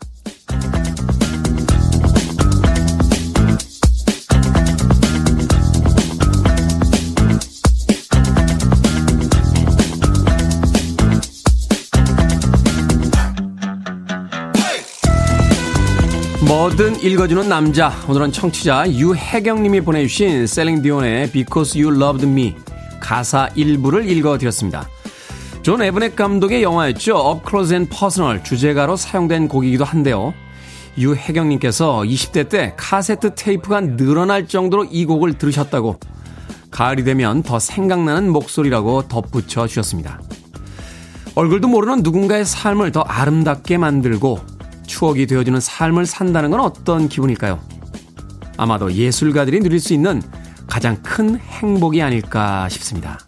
[16.47, 17.91] 뭐든 읽어주는 남자.
[18.07, 22.55] 오늘은 청취자 유혜경님이 보내주신 셀린 디온의 Because You Loved Me
[23.01, 24.87] 가사 일부를 읽어드렸습니다.
[25.61, 27.31] 존 에브넷 감독의 영화였죠.
[27.31, 30.33] Up Close and Personal 주제가로 사용된 곡이기도 한데요.
[30.97, 35.99] 유혜경님께서 20대 때 카세트 테이프가 늘어날 정도로 이 곡을 들으셨다고
[36.71, 40.21] 가을이 되면 더 생각나는 목소리라고 덧붙여 주셨습니다.
[41.35, 44.56] 얼굴도 모르는 누군가의 삶을 더 아름답게 만들고
[44.87, 47.59] 추억이 되어주는 삶을 산다는 건 어떤 기분일까요?
[48.57, 50.21] 아마도 예술가들이 누릴 수 있는
[50.65, 53.19] 가장 큰 행복이 아닐까 싶습니다.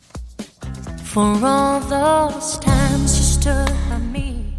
[1.11, 4.53] For all those times you stood by me.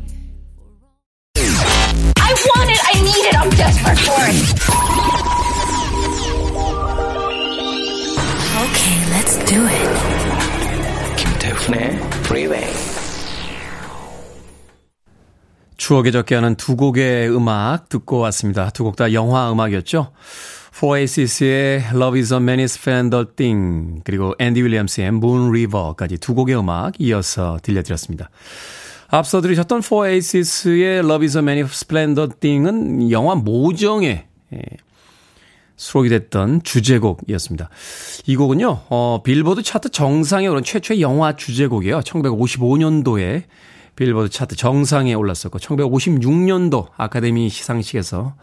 [1.37, 4.37] I want it, I need it, I'm desperate for it.
[8.61, 9.89] Okay, let's do it.
[11.17, 12.90] 김태훈의 Freeway.
[15.81, 18.69] 추억에 적게 하는 두 곡의 음악 듣고 왔습니다.
[18.69, 20.13] 두 곡 다 영화 음악이었죠.
[20.79, 27.01] 포에이시스의 Love is a Many Splendid Thing 그리고 앤디 윌리엄스의 Moon River까지 두 곡의 음악
[27.01, 28.29] 이어서 들려드렸습니다.
[29.09, 34.61] 앞서 들으셨던 포에이시스의 Love is a Many Splendid Thing은 영화 모정에 예,
[35.77, 37.71] 수록이 됐던 주제곡이었습니다.
[38.27, 42.01] 이 곡은요, 어, 빌보드 차트 정상에 오른 최초의 영화 주제곡이에요.
[42.01, 43.45] 1955년도에
[44.01, 48.35] 빌보드 차트 정상에 올랐었고, 1956년도 아카데미 시상식에서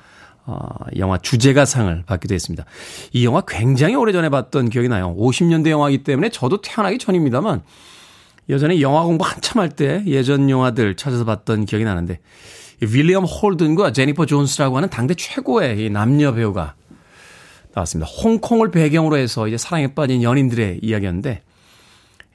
[0.45, 0.59] 어,
[0.97, 2.63] 영화 주제가상을 받기도 했습니다.
[3.11, 5.15] 이 영화 굉장히 오래전에 봤던 기억이 나요.
[5.17, 7.63] 50년대 영화이기 때문에 저도 태어나기 전입니다만
[8.47, 12.19] 예전에 영화 공부 한참 할 때 예전 영화들 찾아서 봤던 기억이 나는데
[12.79, 16.75] 윌리엄 홀든과 제니퍼 존스라고 하는 당대 최고의 남녀 배우가
[17.73, 18.09] 나왔습니다.
[18.09, 21.41] 홍콩을 배경으로 해서 이제 사랑에 빠진 연인들의 이야기였는데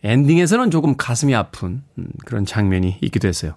[0.05, 3.55] 엔딩에서는 조금 가슴이 아픈 음, 그런 장면이 있기도 했어요.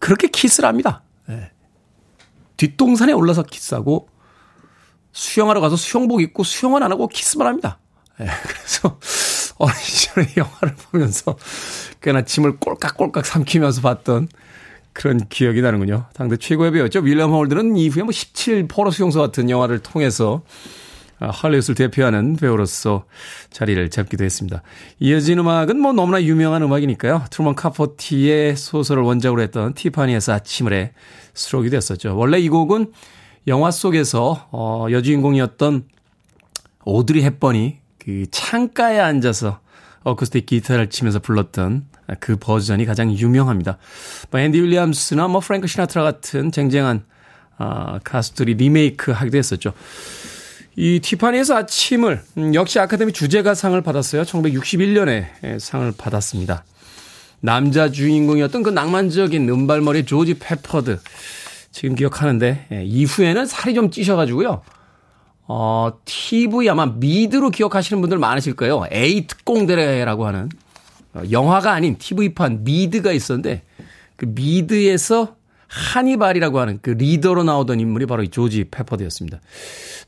[0.00, 1.02] 그렇게 키스를 합니다.
[1.26, 1.50] 네.
[2.56, 4.08] 뒷동산에 올라서 키스하고
[5.12, 7.78] 수영하러 가서 수영복 입고 수영은 안 하고 키스만 합니다.
[8.18, 8.98] 네, 그래서
[9.58, 11.36] 어린 시절에 영화를 보면서
[12.00, 14.28] 꽤나 침을 꼴깍꼴깍 삼키면서 봤던
[14.92, 16.06] 그런 기억이 나는군요.
[16.14, 17.00] 당대 최고의 배우였죠.
[17.00, 20.42] 윌리엄 홀든은 이후에 뭐 17 포로 수용소 같은 영화를 통해서
[21.20, 23.04] 할리우드를 대표하는 배우로서
[23.50, 24.62] 자리를 잡기도 했습니다.
[24.98, 27.24] 이어진 음악은 뭐 너무나 유명한 음악이니까요.
[27.30, 30.92] 트루먼 카포티의 소설을 원작으로 했던 티파니에서 아침을에
[31.34, 32.16] 수록이 됐었죠.
[32.16, 32.92] 원래 이 곡은
[33.46, 35.84] 영화 속에서 어, 여주인공이었던
[36.84, 39.60] 오드리 헵번이 그 창가에 앉아서
[40.02, 41.86] 어쿠스틱 기타를 치면서 불렀던
[42.18, 43.78] 그 버전이 가장 유명합니다.
[44.30, 47.04] 뭐 앤디 윌리엄스나 뭐 프랭크 시나트라 같은 쟁쟁한
[47.58, 49.74] 아, 가수들이 리메이크 하기도 했었죠.
[50.80, 54.22] 이 티파니에서 아침을 음, 역시 아카데미 주제가상을 받았어요.
[54.22, 56.64] 1961년에 상을 받았습니다.
[57.40, 60.98] 남자 주인공이었던 그 낭만적인 은발머리 조지 페퍼드
[61.70, 64.62] 지금 기억하는데 예, 이후에는 살이 좀 찌셔가지고요.
[65.48, 68.84] 어, TV 아마 미드로 기억하시는 분들 많으실 거예요.
[68.90, 70.48] 에이 특공대라고 하는
[71.12, 73.64] 어, 영화가 아닌 TV판 미드가 있었는데
[74.16, 75.36] 그 미드에서
[75.70, 79.40] 하니발이라고 하는 그 리더로 나오던 인물이 바로 이 조지 페퍼드였습니다.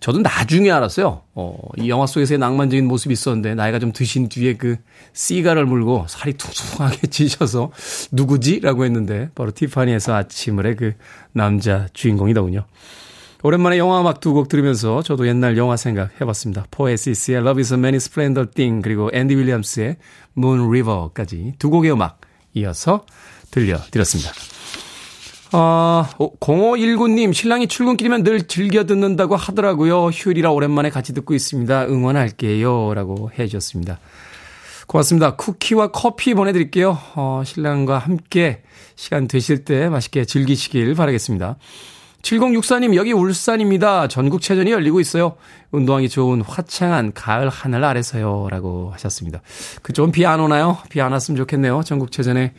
[0.01, 1.23] 저도 나중에 알았어요.
[1.35, 4.77] 어, 이 영화 속에서의 낭만적인 모습이 있었는데 나이가 좀 드신 뒤에 그
[5.13, 7.71] 시가를 물고 살이 퉁퉁하게 찌셔서
[8.11, 8.59] 누구지?
[8.61, 10.95] 라고 했는데 바로 티파니에서 아침을의 그
[11.33, 12.65] 남자 주인공이더군요.
[13.45, 16.67] 오랜만에 영화 음악 두 곡 들으면서 저도 옛날 영화 생각 해봤습니다.
[16.71, 19.97] 포에시스의 Love is a Many Splendid Thing 그리고 앤디 윌리엄스의
[20.37, 22.21] Moon River까지 두 곡의 음악
[22.55, 23.05] 이어서
[23.51, 24.33] 들려드렸습니다.
[25.55, 30.07] 아, 0519님, 신랑이 출근길이면 늘 즐겨 듣는다고 하더라고요.
[30.07, 31.87] 휴일이라 오랜만에 같이 듣고 있습니다.
[31.87, 32.95] 응원할게요.
[32.95, 33.99] 라고 해 주셨습니다.
[34.87, 35.37] 고맙습니다.
[35.37, 36.99] 쿠키와 커피 보내드릴게요.
[37.17, 38.63] 어, 신랑과 함께
[38.97, 41.57] 시간 되실 때 맛있게 즐기시길 바라겠습니다.
[42.23, 44.09] 7064님, 여기 울산입니다.
[44.09, 45.37] 전국체전이 열리고 있어요.
[45.73, 48.47] 운동하기 좋은 화창한 가을 하늘 아래서요.
[48.51, 49.43] 라고 하셨습니다.
[49.83, 50.79] 그쪽은 비 안 오나요?
[50.89, 51.83] 비 안 왔으면 좋겠네요.
[51.85, 52.55] 전국체전에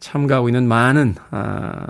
[0.00, 1.86] 참가하고 있는 많은, 아,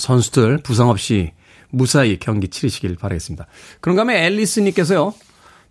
[0.00, 1.32] 선수들 부상 없이
[1.70, 3.46] 무사히 경기 치르시길 바라겠습니다.
[3.80, 5.14] 그런가 하면 앨리스님께서요.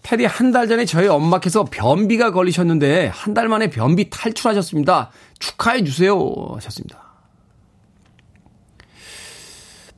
[0.01, 5.11] 테디 한 달 전에 저희 엄마께서 변비가 걸리셨는데 한 달 만에 변비 탈출하셨습니다.
[5.39, 6.17] 축하해 주세요
[6.55, 7.03] 하셨습니다.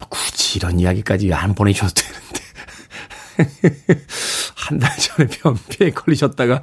[0.09, 2.41] 굳이 이런 이야기까지 안 보내주셔도 되는데
[4.55, 6.61] 한 달 전에 변비에 걸리셨다가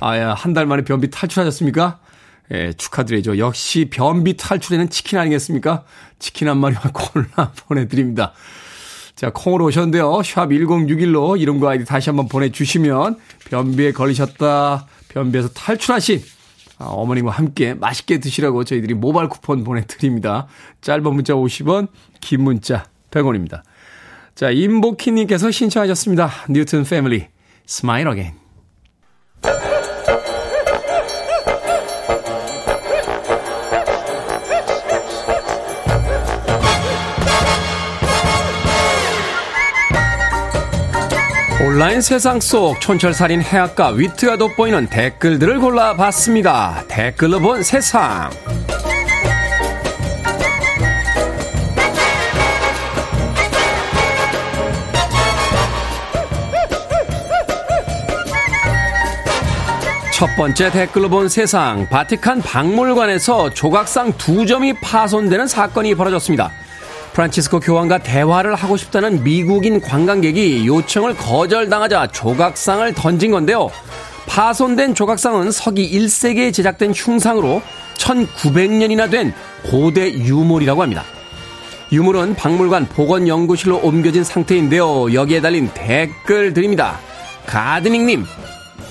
[0.00, 1.98] 아야 한 달 만에 변비 탈출하셨습니까?
[2.52, 3.38] 예, 축하드려야죠.
[3.38, 5.84] 역시 변비 탈출에는 치킨 아니겠습니까?
[6.18, 8.32] 치킨 한 마리와 콜라 보내드립니다.
[9.16, 10.22] 자, 콩으로 오셨는데요.
[10.22, 13.18] 샵 1061로 이름과 아이디 다시 한번 보내주시면
[13.50, 16.22] 변비에 걸리셨다, 변비에서 탈출하신
[16.78, 20.46] 아, 어머님과 함께 맛있게 드시라고 저희들이 모바일 쿠폰 보내드립니다.
[20.82, 21.88] 짧은 문자 50원,
[22.20, 23.62] 긴 문자 100원입니다.
[24.34, 26.30] 자, 임복희님께서 신청하셨습니다.
[26.50, 27.28] 뉴튼 패밀리,
[27.64, 28.45] Smile Again.
[41.76, 46.84] 온라인 세상 속 촌철살인 해악과 위트가 돋보이는 댓글들을 골라봤습니다.
[46.88, 48.30] 댓글로 본 세상.
[60.14, 61.86] 첫 번째 댓글로 본 세상.
[61.90, 66.52] 바티칸 박물관에서 조각상 두 점이 파손되는 사건이 벌어졌습니다.
[67.16, 73.70] 프란치스코 교황과 대화를 하고 싶다는 미국인 관광객이 요청을 거절당하자 조각상을 던진 건데요.
[74.26, 77.62] 파손된 조각상은 서기 1세기에 제작된 흉상으로
[77.96, 79.32] 1900년이나 된
[79.64, 81.04] 고대 유물이라고 합니다.
[81.90, 85.14] 유물은 박물관 보건연구실로 옮겨진 상태인데요.
[85.14, 86.98] 여기에 달린 댓글 드립니다.
[87.46, 88.26] 가드닝님,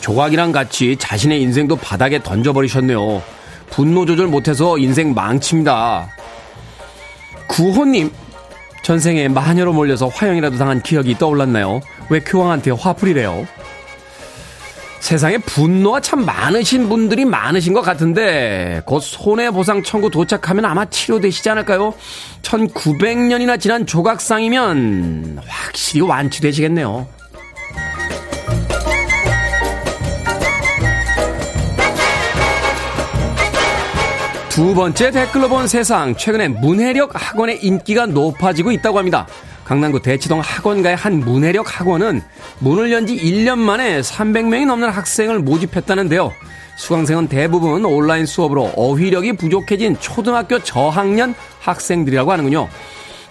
[0.02, 3.22] 조각이랑 같이 자신의 인생도 바닥에 던져버리셨네요.
[3.70, 6.15] 분노 조절 못해서 인생 망칩니다.
[7.48, 8.12] 구호님,
[8.84, 11.82] 전생에 마녀로 몰려서 화형이라도 당한 기억이 떠올랐나요?
[12.10, 13.48] 왜 교황한테 화풀이래요?
[15.00, 21.94] 세상에 분노가 참 많으신 분들이 많으신 것 같은데 곧 손해보상 청구 도착하면 아마 치료되시지 않을까요?
[22.42, 27.08] 1900년이나 지난 조각상이면 확실히 완치되시겠네요.
[34.56, 36.16] 두 번째 댓글로 본 세상.
[36.16, 39.28] 최근에 문해력 학원의 인기가 높아지고 있다고 합니다.
[39.66, 42.22] 강남구 대치동 학원가의 한 문해력 학원은
[42.60, 46.32] 문을 연 지 1년 만에 300명이 넘는 학생을 모집했다는데요.
[46.78, 52.70] 수강생은 대부분 온라인 수업으로 어휘력이 부족해진 초등학교 저학년 학생들이라고 하는군요.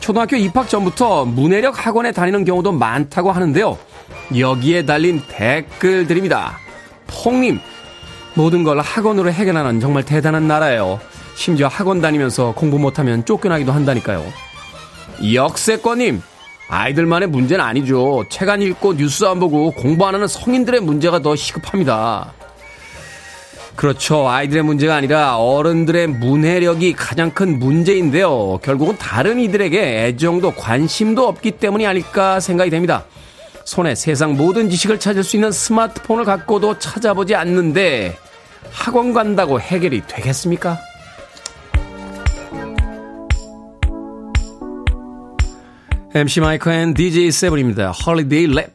[0.00, 3.78] 초등학교 입학 전부터 문해력 학원에 다니는 경우도 많다고 하는데요.
[4.37, 6.58] 여기에 달린 댓글들입니다.
[7.06, 7.60] 퐁님,
[8.35, 11.01] 모든 걸 학원으로 해결하는 정말 대단한 나라예요.
[11.37, 14.25] 심지어 학원 다니면서 공부 못하면 쫓겨나기도 한다니까요.
[15.33, 16.20] 역세권님,
[16.68, 18.25] 아이들만의 문제는 아니죠.
[18.29, 22.33] 책 안 읽고 뉴스 안 보고 공부 안 하는 성인들의 문제가 더 시급합니다.
[23.77, 24.29] 그렇죠.
[24.29, 28.59] 아이들의 문제가 아니라 어른들의 문해력이 가장 큰 문제인데요.
[28.62, 33.05] 결국은 다른 이들에게 애정도 관심도 없기 때문이 아닐까 생각이 됩니다.
[33.64, 38.16] 손에 세상 모든 지식을 찾을 수 있는 스마트폰을 갖고도 찾아보지 않는데
[38.70, 40.79] 학원 간다고 해결이 되겠습니까?
[46.14, 47.90] MC 마이크 and DJ 스벤입니다.
[47.90, 48.73] Holiday Rap.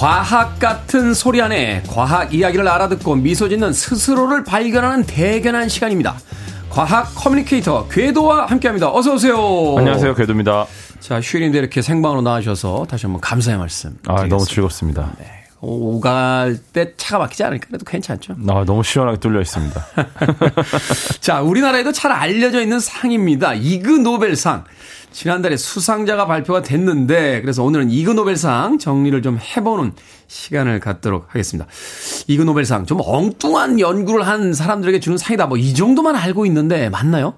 [0.00, 6.16] 과학 같은 소리 안에 과학 이야기를 알아듣고 미소 짓는 스스로를 발견하는 대견한 시간입니다.
[6.70, 8.90] 과학 커뮤니케이터 궤도와 함께합니다.
[8.90, 9.36] 어서 오세요.
[9.76, 10.64] 안녕하세요, 궤도입니다.
[11.00, 13.94] 자, 휴일인데 이렇게 생방으로 나와주셔서 다시 한번 감사의 말씀.
[14.06, 15.12] 아, 너무 즐겁습니다.
[15.18, 15.26] 네.
[15.60, 18.36] 오갈 때 차가 막히지 않으니까 그래도 괜찮죠.
[18.48, 19.86] 아, 너무 시원하게 뚫려 있습니다.
[21.20, 23.52] 자, 우리나라에도 잘 알려져 있는 상입니다.
[23.52, 24.64] 이그 노벨상.
[25.12, 29.92] 지난달에 수상자가 발표가 됐는데 그래서 오늘은 이그노벨상 정리를 좀 해보는
[30.28, 31.68] 시간을 갖도록 하겠습니다.
[32.28, 35.46] 이그노벨상 좀 엉뚱한 연구를 한 사람들에게 주는 상이다.
[35.46, 37.34] 뭐 이 정도만 알고 있는데 맞나요?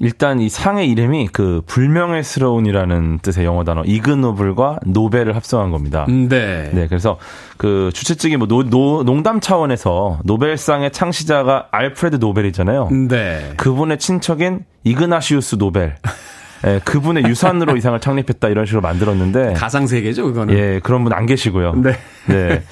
[0.00, 6.06] 일단 이 상의 이름이 그 불명예스러운이라는 뜻의 영어 단어 ignoble과 노벨을 합성한 겁니다.
[6.08, 6.70] 네.
[6.72, 7.18] 네, 그래서
[7.56, 12.88] 그 주최 측이 뭐 노, 노, 농담 차원에서 노벨상의 창시자가 알프레드 노벨이잖아요.
[13.08, 13.52] 네.
[13.58, 15.96] 그분의 친척인 이그나시우스 노벨.
[16.64, 20.54] 예, 그분의 유산으로 이 상을 창립했다 이런 식으로 만들었는데 가상 세계죠, 그거는.
[20.56, 21.74] 예, 그런 분 안 계시고요.
[21.74, 21.96] 네.
[22.28, 22.62] 네.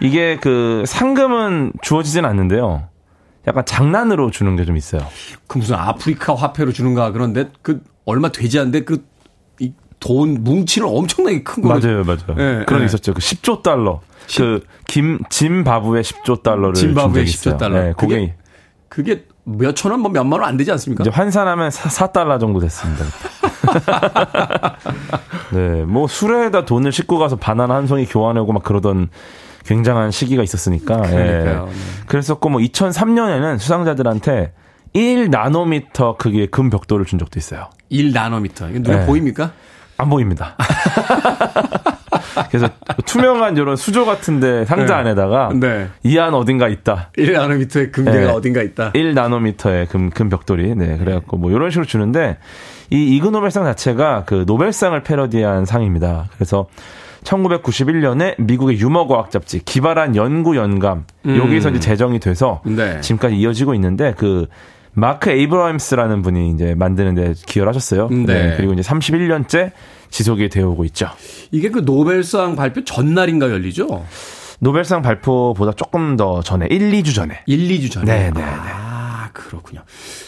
[0.00, 2.88] 이게 그 상금은 주어지진 않는데요.
[3.46, 5.02] 약간 장난으로 주는 게 좀 있어요.
[5.46, 9.04] 그 무슨 아프리카 화폐로 주는가 그런데 그 얼마 되지 않는데 그
[10.00, 11.68] 돈 뭉치를 엄청나게 큰 거.
[11.70, 12.34] 맞아요, 맞아요.
[12.36, 12.84] 네, 그런 네.
[12.86, 13.14] 있었죠.
[13.14, 14.02] 그 10조 달러.
[14.26, 14.38] 10...
[14.42, 17.82] 그 김 짐바브의 10조 달러를 짐바브의 10조 달러.
[17.82, 18.34] 네, 그게
[18.90, 21.02] 그게 몇 천 원, 뭐 몇만 원 안 되지 않습니까?
[21.02, 23.04] 이제 환산하면 4, 4달러 정도 됐습니다.
[25.52, 29.08] 네, 뭐 술에다 돈을 싣고 가서 바나나 한 송이 교환하고 막 그러던
[29.66, 30.96] 굉장한 시기가 있었으니까.
[31.02, 31.68] 그러니까요.
[31.70, 31.74] 예.
[32.06, 34.52] 그랬었고 뭐 2003년에는 수상자들한테
[34.92, 37.70] 1 나노미터 크기의 금 벽돌을 준 적도 있어요.
[37.88, 38.68] 1 나노미터.
[38.70, 39.06] 이게 눈에 네.
[39.06, 39.52] 보입니까?
[39.96, 40.56] 안 보입니다.
[42.48, 42.68] 그래서
[43.06, 45.00] 투명한 이런 수조 같은데 상자 네.
[45.00, 45.88] 안에다가 네.
[46.02, 47.10] 이안 어딘가 있다.
[47.16, 48.26] 1나노미터의 금괴가 네.
[48.26, 48.92] 어딘가 있다.
[48.92, 50.74] 1나노미터의 금, 금 벽돌이.
[50.74, 50.96] 네.
[50.98, 52.38] 그래갖고 뭐 이런 식으로 주는데
[52.90, 56.26] 이 이그 노벨상 자체가 그 노벨상을 패러디한 상입니다.
[56.34, 56.66] 그래서
[57.24, 61.36] 1991년에 미국의 유머과학 잡지 기발한 연구 연감 음.
[61.38, 63.00] 여기서 이제 제정이 돼서 네.
[63.00, 64.46] 지금까지 이어지고 있는데 그
[64.94, 68.08] 마크 에이브라임스라는 분이 이제 만드는데 기여를 하셨어요.
[68.08, 68.24] 네.
[68.24, 68.54] 네.
[68.56, 69.72] 그리고 이제 31년째
[70.10, 71.08] 지속이 되어 오고 있죠.
[71.50, 74.04] 이게 그 노벨상 발표 전날인가 열리죠?
[74.60, 77.42] 노벨상 발표보다 조금 더 전에 1, 2주 전에.
[77.46, 78.06] 1, 2주 전에.
[78.06, 78.46] 네, 네, 네.
[78.46, 79.82] 아, 그렇군요.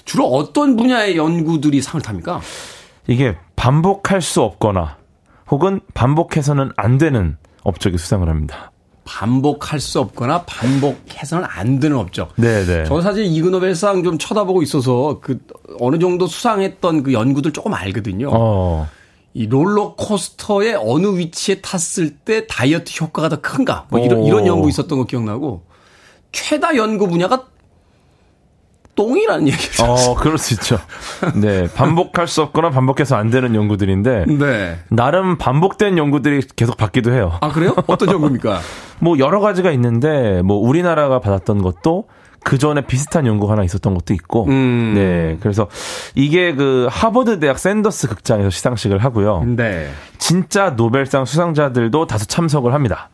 [0.04, 2.40] 주로 어떤 분야의 연구들이 상을 탑니까?
[3.06, 4.98] 이게 반복할 수 없거나
[5.48, 8.72] 혹은 반복해서는 안 되는 업적이 수상을 합니다.
[9.06, 12.34] 반복할 수 없거나 반복해서는 안 되는 업적.
[12.36, 12.66] 네네.
[12.66, 12.84] 네.
[12.84, 15.38] 저 사실 이그 노벨상 좀 쳐다보고 있어서 그
[15.80, 18.28] 어느 정도 수상했던 그 연구들 조금 알거든요.
[18.32, 18.86] 어.
[19.32, 23.86] 이 롤러코스터의 어느 위치에 탔을 때 다이어트 효과가 더 큰가?
[23.90, 25.62] 뭐 이런, 이런 연구 있었던 거 기억나고
[26.32, 27.46] 최다 연구 분야가
[28.96, 29.84] 똥이라는 얘기죠.
[29.84, 30.78] 어, 그럴 수 있죠.
[31.34, 31.68] 네.
[31.72, 34.24] 반복할 수 없거나 반복해서 안 되는 연구들인데.
[34.26, 34.78] 네.
[34.88, 37.38] 나름 반복된 연구들이 계속 받기도 해요.
[37.40, 37.74] 아, 그래요?
[37.86, 38.58] 어떤 연구입니까?
[38.98, 42.08] 뭐 여러 가지가 있는데, 뭐 우리나라가 받았던 것도
[42.42, 44.94] 그 전에 비슷한 연구 하나 있었던 것도 있고, 음.
[44.94, 45.36] 네.
[45.40, 45.68] 그래서
[46.14, 49.44] 이게 그 하버드 대학 샌더스 극장에서 시상식을 하고요.
[49.44, 49.90] 네.
[50.18, 53.10] 진짜 노벨상 수상자들도 다수 참석을 합니다.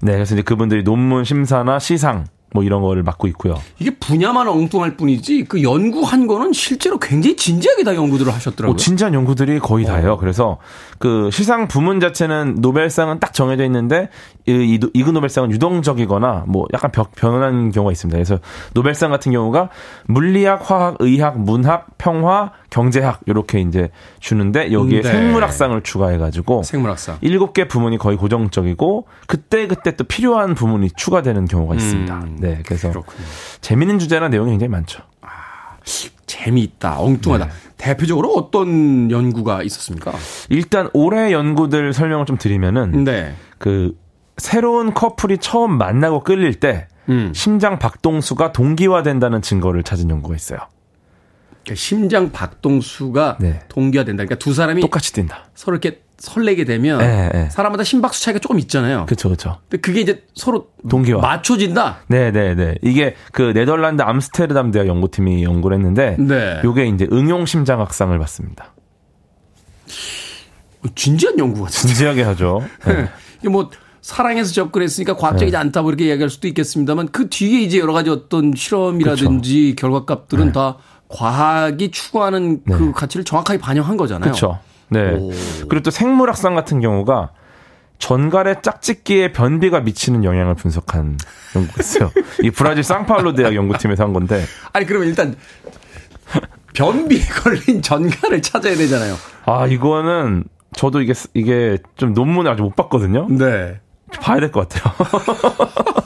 [0.00, 0.12] 네.
[0.14, 2.24] 그래서 이제 그분들이 논문 심사나 시상,
[2.54, 3.54] 뭐 이런 거를 맡고 있고요.
[3.78, 8.74] 이게 분야만 엉뚱할 뿐이지 그 연구한 거는 실제로 굉장히 진지하게 다 연구들을 하셨더라고요.
[8.74, 10.12] 어, 진지한 연구들이 거의 다예요.
[10.12, 10.16] 어.
[10.18, 10.58] 그래서
[10.98, 14.08] 그 시상 부문 자체는 노벨상은 딱 정해져 있는데
[14.46, 18.16] 이, 이그 노벨상은 유동적이거나 뭐 약간 변환한 경우가 있습니다.
[18.16, 18.38] 그래서
[18.74, 19.70] 노벨상 같은 경우가
[20.06, 25.10] 물리학, 화학, 의학, 문학, 평화, 경제학 이렇게 이제 주는데 여기에 네.
[25.10, 31.44] 생물학상을 추가해 가지고 생물학상 일곱 개 부문이 거의 고정적이고 그때 그때 또 필요한 부문이 추가되는
[31.44, 32.14] 경우가 있습니다.
[32.14, 32.36] 음.
[32.40, 33.20] 네, 그래서 그렇군요.
[33.60, 35.02] 재미있는 주제나 내용이 굉장히 많죠.
[35.20, 35.28] 아,
[36.26, 37.44] 재미있다, 엉뚱하다.
[37.44, 37.52] 네.
[37.76, 40.12] 대표적으로 어떤 연구가 있었습니까?
[40.48, 43.34] 일단 올해 연구들 설명을 좀 드리면은 네.
[43.58, 43.94] 그
[44.38, 47.32] 새로운 커플이 처음 만나고 끌릴 때 음.
[47.34, 50.60] 심장 박동수가 동기화된다는 증거를 찾은 연구가 있어요.
[51.62, 53.60] 그러니까 심장 박동수가 네.
[53.68, 54.24] 동기화 된다.
[54.24, 55.50] 그러니까 두 사람이 똑같이 뛴다.
[55.54, 57.50] 서로 이렇게 설레게 되면 네, 네.
[57.50, 59.06] 사람마다 심박수 차이가 조금 있잖아요.
[59.06, 59.58] 그렇죠, 그렇죠.
[59.68, 62.02] 근데 그게 이제 서로 동기화 맞춰진다.
[62.06, 62.76] 네, 네, 네.
[62.82, 66.60] 이게 그 네덜란드 암스테르담 대학 연구팀이 연구를 했는데, 네.
[66.62, 68.72] 요게 이제 응용 심장학상을 받습니다.
[70.94, 72.62] 진지한 연구 같은 진지하게 하죠.
[72.86, 73.08] 네.
[73.40, 75.58] 이게 뭐 사랑해서 접근했으니까 과학적이지 네.
[75.58, 79.80] 않다 고 이렇게 이야기할 수도 있겠습니다만 그 뒤에 이제 여러 가지 어떤 실험이라든지 그쵸.
[79.80, 80.52] 결과값들은 네.
[80.52, 80.78] 다
[81.12, 82.76] 과학이 추구하는 네.
[82.76, 84.30] 그 가치를 정확하게 반영한 거잖아요.
[84.32, 84.58] 그렇죠.
[84.88, 85.12] 네.
[85.12, 85.30] 오.
[85.68, 87.30] 그리고 또 생물학상 같은 경우가
[87.98, 91.18] 전갈의 짝짓기에 변비가 미치는 영향을 분석한
[91.54, 92.10] 연구가 있어요.
[92.42, 94.44] 이 브라질 상파울로 대학 연구팀에서 한 건데.
[94.72, 95.36] 아니 그러면 일단
[96.74, 99.14] 변비에 걸린 전갈을 찾아야 되잖아요.
[99.44, 100.44] 아 이거는
[100.74, 103.28] 저도 이게 이게 좀 논문을 아직 못 봤거든요.
[103.30, 103.80] 네.
[104.20, 104.94] 봐야 될 것 같아요.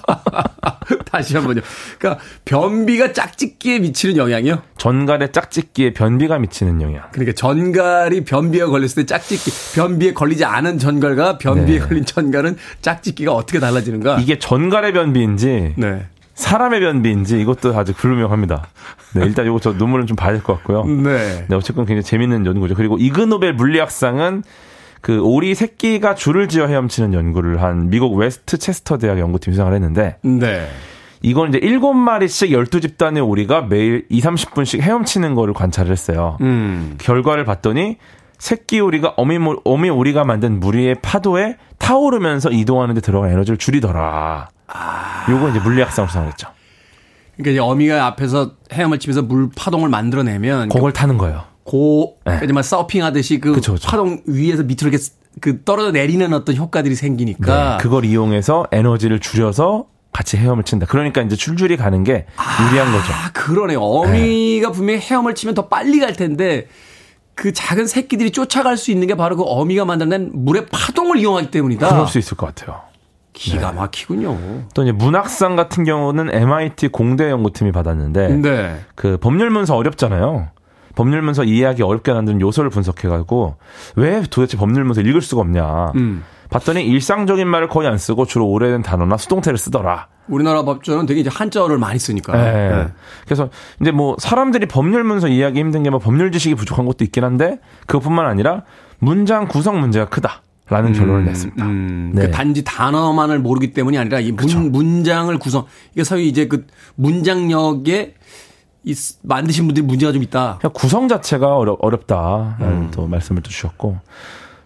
[1.11, 1.61] 다시 한 번요.
[1.99, 4.63] 그러니까 변비가 짝짓기에 미치는 영향이요?
[4.77, 7.03] 전갈의 짝짓기에 변비가 미치는 영향.
[7.13, 11.87] 그러니까 전갈이 변비에 걸렸을 때 짝짓기, 변비에 걸리지 않은 전갈과 변비에 네.
[11.87, 14.19] 걸린 전갈은 짝짓기가 어떻게 달라지는가?
[14.21, 16.07] 이게 전갈의 변비인지 네.
[16.35, 18.67] 사람의 변비인지 이것도 아직 불명합니다.
[19.15, 20.85] 네, 일단 이거 저 논문을 좀 봐야 될 것 같고요.
[20.85, 21.47] 네.
[21.49, 22.75] 네, 어쨌건 굉장히 재밌는 연구죠.
[22.75, 24.45] 그리고 이그노벨 물리학상은
[25.01, 30.19] 그 오리 새끼가 줄을 지어 헤엄치는 연구를 한 미국 웨스트 체스터 대학 연구팀이 수상을 했는데
[30.23, 30.69] 네.
[31.23, 36.37] 이건 이제 7마리씩 12집단의 오리가 매일 2, 30분씩 헤엄치는 거를 관찰을 했어요.
[36.41, 36.97] 음.
[36.99, 37.97] 결과를 봤더니
[38.39, 44.49] 새끼 오리가 어미, 어미 오리가 만든 무리의 파도에 타오르면서 이동하는데 들어간 에너지를 줄이더라.
[44.69, 45.27] 아.
[45.31, 46.49] 요거 이제 물리학상으로 생각했죠.
[47.37, 51.45] 그러니까 이제 어미가 앞에서 헤엄을 치면서 물 파동을 만들어내면 그걸 타는 거예요.
[51.67, 52.37] 고, 네.
[52.37, 53.89] 그러니까 서핑 하듯이 그 그쵸, 그쵸.
[53.89, 55.05] 파동 위에서 밑으로 이렇게
[55.41, 57.77] 그 떨어져 내리는 어떤 효과들이 생기니까.
[57.77, 60.87] 네, 그걸 이용해서 에너지를 줄여서 같이 헤엄을 친다.
[60.87, 62.27] 그러니까 이제 줄줄이 가는 게
[62.71, 63.13] 유리한 거죠.
[63.13, 63.81] 아, 그러네요.
[63.81, 64.73] 어미가 네.
[64.75, 66.69] 분명히 헤엄을 치면 더 빨리 갈 텐데
[67.35, 71.89] 그 작은 새끼들이 쫓아갈 수 있는 게 바로 그 어미가 만들어낸 물의 파동을 이용하기 때문이다.
[71.89, 72.81] 그럴 수 있을 것 같아요.
[73.35, 73.77] 기가 네.
[73.77, 74.39] 막히군요.
[74.73, 78.81] 또 이제 문학상 같은 경우는 MIT 공대 연구팀이 받았는데 네.
[78.95, 80.49] 그 법률 문서 어렵잖아요.
[80.97, 83.55] 법률 문서 이해하기 어렵게 만드는 요소를 분석해가지고
[83.95, 85.93] 왜 도대체 법률 문서 읽을 수가 없냐.
[85.95, 86.25] 음.
[86.51, 90.09] 봤더니 일상적인 말을 거의 안 쓰고 주로 오래된 단어나 수동태를 쓰더라.
[90.29, 92.33] 우리나라 법조는 되게 이제 한자어를 많이 쓰니까.
[92.37, 92.69] 네.
[92.71, 92.87] 네.
[93.25, 93.49] 그래서
[93.81, 97.61] 이제 뭐 사람들이 법률 문서 이해하기 힘든 게 뭐 법률 지식이 부족한 것도 있긴 한데
[97.87, 98.63] 그것뿐만 아니라
[98.99, 100.43] 문장 구성 문제가 크다.
[100.69, 101.65] 라는 음, 결론을 냈습니다.
[101.65, 102.23] 음, 네.
[102.23, 106.67] 그 단지 단어만을 모르기 때문이 아니라 이 문, 문장을 구성 이게 소위 이제 그
[106.97, 108.15] 문장력에
[108.87, 110.61] 이 만드신 분들이 문제가 좀 있다.
[110.73, 112.91] 구성 자체가 어렵, 어렵다라는 음.
[112.93, 113.99] 또 말씀을 또 주셨고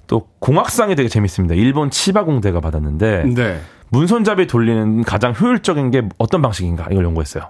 [0.06, 1.54] 또 공학상이 되게 재밌습니다.
[1.54, 3.60] 일본 치바공대가 받았는데 네.
[3.88, 7.44] 문손잡이 돌리는 가장 효율적인 게 어떤 방식인가 이걸 연구했어요.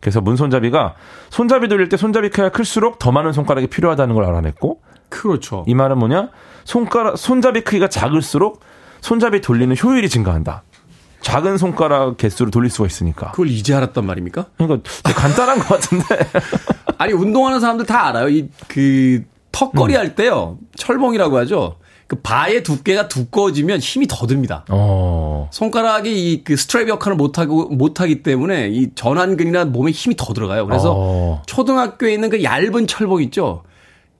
[0.00, 0.96] 그래서 문손잡이가
[1.30, 5.64] 손잡이 돌릴 때 손잡이 크기가 클수록 더 많은 손가락이 필요하다는 걸 알아냈고 그렇죠.
[5.66, 6.28] 이 말은 뭐냐?
[6.64, 8.60] 손가락 손잡이 크기가 작을수록
[9.00, 10.62] 손잡이 돌리는 효율이 증가한다.
[11.26, 13.32] 작은 손가락 개수로 돌릴 수가 있으니까.
[13.32, 14.46] 그걸 이제 알았단 말입니까?
[14.58, 16.04] 그러니까 간단한 것 같은데.
[16.98, 18.28] 아니 운동하는 사람들 다 알아요.
[18.28, 19.98] 이 그 턱걸이 음.
[19.98, 20.58] 할 때요.
[20.76, 21.78] 철봉이라고 하죠.
[22.06, 24.64] 그 바의 두께가 두꺼워지면 힘이 더 듭니다.
[24.68, 25.48] 어.
[25.52, 30.64] 손가락이 이 그 스트랩 역할을 못하고, 못하기 때문에 이 전완근이나 몸에 힘이 더 들어가요.
[30.66, 31.42] 그래서 어.
[31.46, 33.64] 초등학교에 있는 그 얇은 철봉 있죠?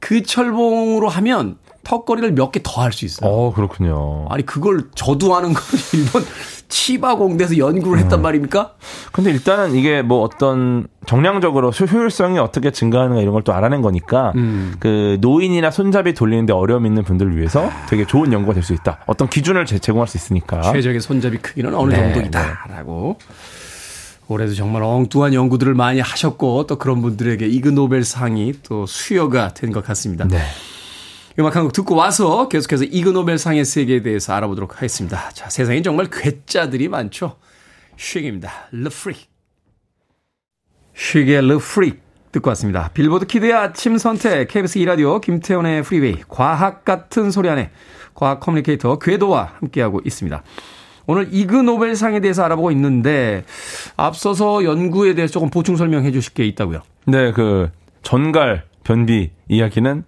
[0.01, 3.31] 그 철봉으로 하면 턱걸이를 몇 개 더 할 수 있어요.
[3.31, 4.27] 어, 그렇군요.
[4.31, 5.61] 아니, 그걸 저도 하는 거
[5.95, 6.25] 일본
[6.69, 8.23] 치바 공대에서 연구를 했단 음.
[8.23, 8.73] 말입니까?
[9.13, 14.75] 근데 일단은 이게 뭐 어떤 정량적으로 효율성이 어떻게 증가하는가 이런 걸 또 알아낸 거니까 음.
[14.81, 18.99] 그 노인이나 손잡이 돌리는데 어려움 있는 분들을 위해서 되게 좋은 연구가 될 수 있다.
[19.07, 20.61] 어떤 기준을 제공할 수 있으니까.
[20.73, 23.17] 최적의 손잡이 크기는 어느 네, 정도이다라고.
[23.21, 23.27] 네.
[24.29, 30.27] 올해도 정말 엉뚱한 연구들을 많이 하셨고 또 그런 분들에게 이그노벨상이 또 수여가 된 것 같습니다.
[30.27, 30.39] 네.
[31.39, 35.29] 음악 한 곡 듣고 와서 계속해서 이그노벨상의 세계에 대해서 알아보도록 하겠습니다.
[35.31, 37.37] 자, 세상에 정말 괴짜들이 많죠.
[37.99, 38.51] 쉭입니다.
[38.73, 39.29] Le Freak.
[41.45, 42.01] Le Freak
[42.33, 42.91] 듣고 왔습니다.
[42.95, 47.71] 빌보드 키드의 아침 선택, KBS 2라디오, 김태훈의 프리웨이, 과학 같은 소리 안에
[48.15, 50.43] 과학 커뮤니케이터 궤도와 함께하고 있습니다.
[51.07, 53.45] 오늘 이그노벨상에 대해서 알아보고 있는데
[53.97, 56.81] 앞서서 연구에 대해서 조금 보충 설명해 주실 게 있다고요.
[57.07, 57.71] 네, 그
[58.03, 60.05] 전갈 변비 이야기는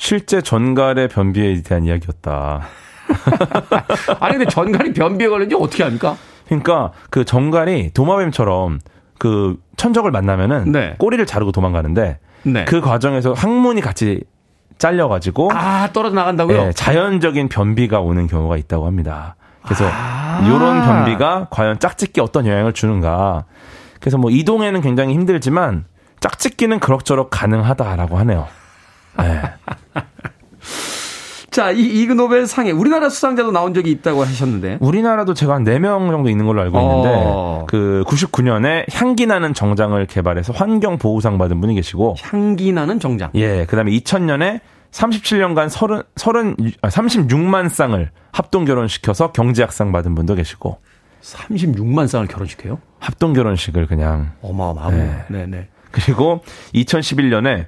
[0.00, 2.62] 실제 전갈의 변비에 대한 이야기였다.
[4.18, 6.16] 아니 근데 전갈이 변비에 걸린지 어떻게 합니까?
[6.46, 8.80] 그러니까 그 전갈이 도마뱀처럼
[9.18, 10.94] 그 천적을 만나면은 네.
[10.98, 12.64] 꼬리를 자르고 도망가는데 네.
[12.64, 14.24] 그 과정에서 항문이 같이
[14.78, 16.64] 잘려가지고 아 떨어져 나간다고요?
[16.64, 19.36] 네, 자연적인 변비가 오는 경우가 있다고 합니다.
[19.62, 23.44] 그래서 아~ 이런 변비가 과연 짝짓기 어떤 영향을 주는가?
[24.00, 25.84] 그래서 뭐 이동에는 굉장히 힘들지만
[26.20, 28.48] 짝짓기는 그럭저럭 가능하다라고 하네요.
[29.18, 29.42] 네.
[31.50, 34.78] 자, 이 이그노벨 상에 우리나라 수상자도 나온 적이 있다고 하셨는데.
[34.80, 37.66] 우리나라도 제가 한 4명 정도 있는 걸로 알고 있는데, 어.
[37.68, 42.14] 그 99년에 향기 나는 정장을 개발해서 환경 보호상 받은 분이 계시고.
[42.20, 43.30] 향기 나는 정장.
[43.34, 44.60] 예, 그 다음에 2000년에
[44.92, 50.78] 37년간 30, 30, 아, 36만 쌍을 합동 결혼시켜서 경제학상 받은 분도 계시고.
[51.22, 52.78] 36만 쌍을 결혼시켜요?
[53.00, 54.32] 합동 결혼식을 그냥.
[54.40, 54.96] 어마어마하고.
[54.96, 55.24] 네.
[55.28, 55.68] 네네.
[55.90, 56.42] 그리고
[56.74, 57.66] 2011년에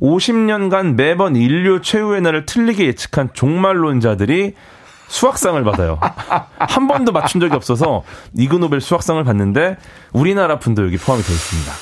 [0.00, 4.54] 50년간 매번 인류 최후의 날을 틀리게 예측한 종말론자들이
[5.08, 5.98] 수학상을 받아요.
[6.58, 8.04] 한 번도 맞춘 적이 없어서
[8.36, 9.76] 이그노벨 수학상을 받는데
[10.12, 11.72] 우리나라 분도 여기 포함이 되어 있습니다.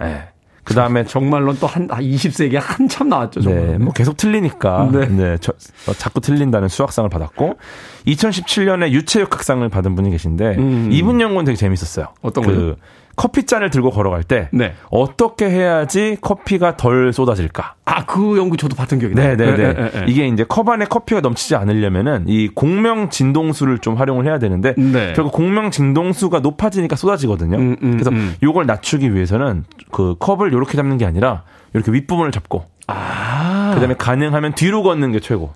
[0.00, 0.28] 네.
[0.62, 3.40] 그 다음에 정말로 또 한, 20세기에 한참 나왔죠.
[3.40, 3.66] 정말.
[3.66, 4.90] 네, 뭐 계속 틀리니까.
[4.92, 5.06] 네.
[5.08, 5.52] 네 저,
[5.88, 7.58] 어, 자꾸 틀린다는 수학상을 받았고,
[8.06, 10.88] 2017년에 유체역학상을 받은 분이 계신데, 음.
[10.92, 12.08] 이분 연구는 되게 재밌었어요.
[12.22, 12.76] 어떤 그, 거요?
[13.20, 14.72] 커피잔을 들고 걸어갈 때 네.
[14.90, 17.74] 어떻게 해야지 커피가 덜 쏟아질까?
[17.84, 19.36] 아, 그 연구 저도 봤던 기억이 나요.
[19.36, 20.04] 네, 네, 네.
[20.08, 25.12] 이게 이제 컵 안에 커피가 넘치지 않으려면은 이 공명 진동수를 좀 활용을 해야 되는데 네.
[25.14, 27.58] 결국 공명 진동수가 높아지니까 쏟아지거든요.
[27.58, 28.36] 음, 음, 그래서 음.
[28.42, 31.42] 요걸 낮추기 위해서는 그 컵을 이렇게 잡는 게 아니라
[31.74, 33.72] 이렇게 윗부분을 잡고 아.
[33.74, 35.52] 그다음에 가능하면 뒤로 걷는 게 최고.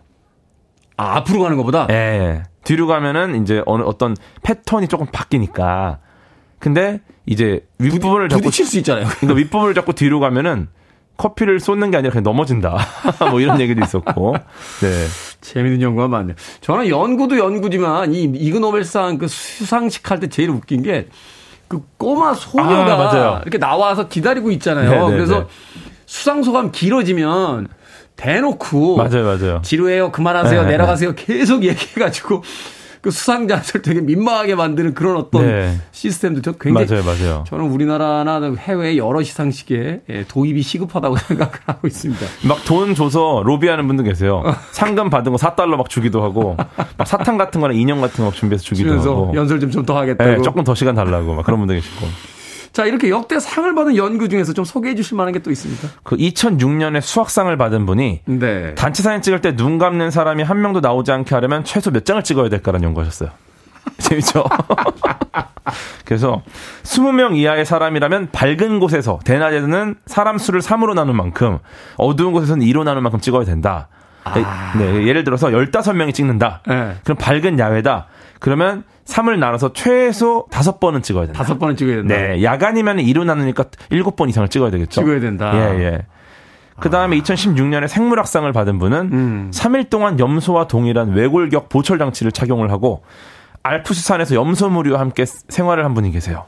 [0.99, 1.87] 아, 앞으로 가는 것보다?
[1.91, 1.95] 예.
[1.95, 2.43] 예.
[2.63, 6.01] 뒤로 가면은 이제 어느 어떤 패턴이 조금 바뀌니까
[6.59, 9.07] 근데 이제 윗부분을 잡고 부딪힐 수 있잖아요.
[9.21, 10.69] 그러니까 윗부분을 잡고 뒤로 가면은
[11.17, 12.77] 커피를 쏟는 게 아니라 그냥 넘어진다.
[13.31, 14.37] 뭐 이런 얘기도 있었고.
[14.81, 15.07] 네.
[15.41, 16.35] 재밌는 연구가 많네요.
[16.61, 21.09] 저는 연구도 연구지만 이 이그 노벨상 그 수상식 할 때 제일 웃긴 게
[21.69, 24.91] 그 꼬마 소녀가 아, 이렇게 나와서 기다리고 있잖아요.
[24.91, 25.07] 네네네.
[25.11, 25.47] 네, 그래서 네.
[26.07, 27.69] 수상 소감 길어지면
[28.17, 29.63] 대놓고 맞아요, 맞아요.
[29.63, 30.13] 지루해요.
[30.13, 30.61] 그만하세요.
[30.61, 30.73] 네, 네.
[30.73, 31.15] 내려가세요.
[31.15, 32.43] 계속 얘기해 가지고
[33.05, 35.77] 그 수상자들 되게 민망하게 만드는 그런 어떤 네.
[35.93, 37.45] 시스템도 굉장히 맞아요, 맞아요.
[37.47, 42.27] 저는 우리나라나 해외 여러 시상식에 예, 도입이 시급하다고 생각을 하고 있습니다.
[42.49, 44.43] 막 돈 줘서 로비하는 분도 계세요.
[44.73, 46.57] 상금 받은 거 4달러 막 주기도 하고
[46.97, 50.31] 막 사탕 같은 거나 인형 같은 거 준비해서 주기도 하고 연설 좀 좀 더 하겠다고.
[50.31, 52.07] 네, 조금 더 시간 달라고 막 그런 분도 계시고.
[52.75, 55.89] 자, 이렇게 역대 상을 받은 연구 중에서 좀 소개해 주실 만한 게 또 있습니까?
[56.03, 58.75] 그 2006년에 수학상을 받은 분이 네.
[58.75, 62.23] 단체 사진 찍을 때 눈 감는 사람이 한 명도 나오지 않게 하려면 최소 몇 장을
[62.23, 63.31] 찍어야 될까라는 연구하셨어요.
[63.99, 64.45] 재밌죠?
[66.05, 66.43] 그래서
[66.83, 71.59] 20명 이하의 사람이라면 밝은 곳에서 대낮에는 사람 수를 3으로 나눈 만큼
[71.97, 73.89] 어두운 곳에서는 2로 나눈 만큼 찍어야 된다.
[74.25, 74.73] 아.
[74.79, 76.63] 네, 예를 들어서 15명이 찍는다.
[76.67, 76.97] 네.
[77.05, 78.07] 그럼 밝은 야외다.
[78.41, 81.45] 그러면 3을 나눠서 최소 5번은 찍어야 된다.
[81.45, 82.17] 5번은 찍어야 된다.
[82.17, 82.43] 네.
[82.43, 85.03] 야간이면 2로 나누니까 7번 이상을 찍어야 되겠죠.
[85.03, 85.53] 찍어야 된다.
[85.55, 86.07] 예, 예.
[86.81, 87.21] 그 다음에 아.
[87.21, 89.51] 2016년에 생물학상을 받은 분은 음.
[89.53, 93.03] 3일 동안 염소와 동일한 외골격 보철 장치를 착용을 하고
[93.63, 96.47] 알프스산에서 염소무리와 함께 생활을 한 분이 계세요.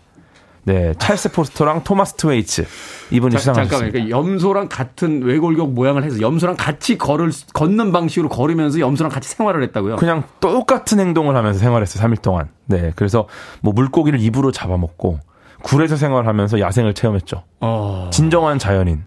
[0.67, 2.67] 네, 찰스 포스터랑 토마스 트웨이츠
[3.13, 3.71] 이분이 시상하셨습니다.
[3.71, 9.29] 잠깐만, 그러니까 염소랑 같은 외골격 모양을 해서 염소랑 같이 걸을 걷는 방식으로 걸으면서 염소랑 같이
[9.29, 9.95] 생활을 했다고요?
[9.95, 12.49] 그냥 똑같은 행동을 하면서 생활했어요, 3일 동안.
[12.65, 13.29] 네, 그래서
[13.61, 15.21] 뭐 물고기를 입으로 잡아먹고
[15.63, 17.45] 굴에서 생활하면서 야생을 체험했죠.
[17.61, 18.11] 어...
[18.13, 19.05] 진정한 자연인.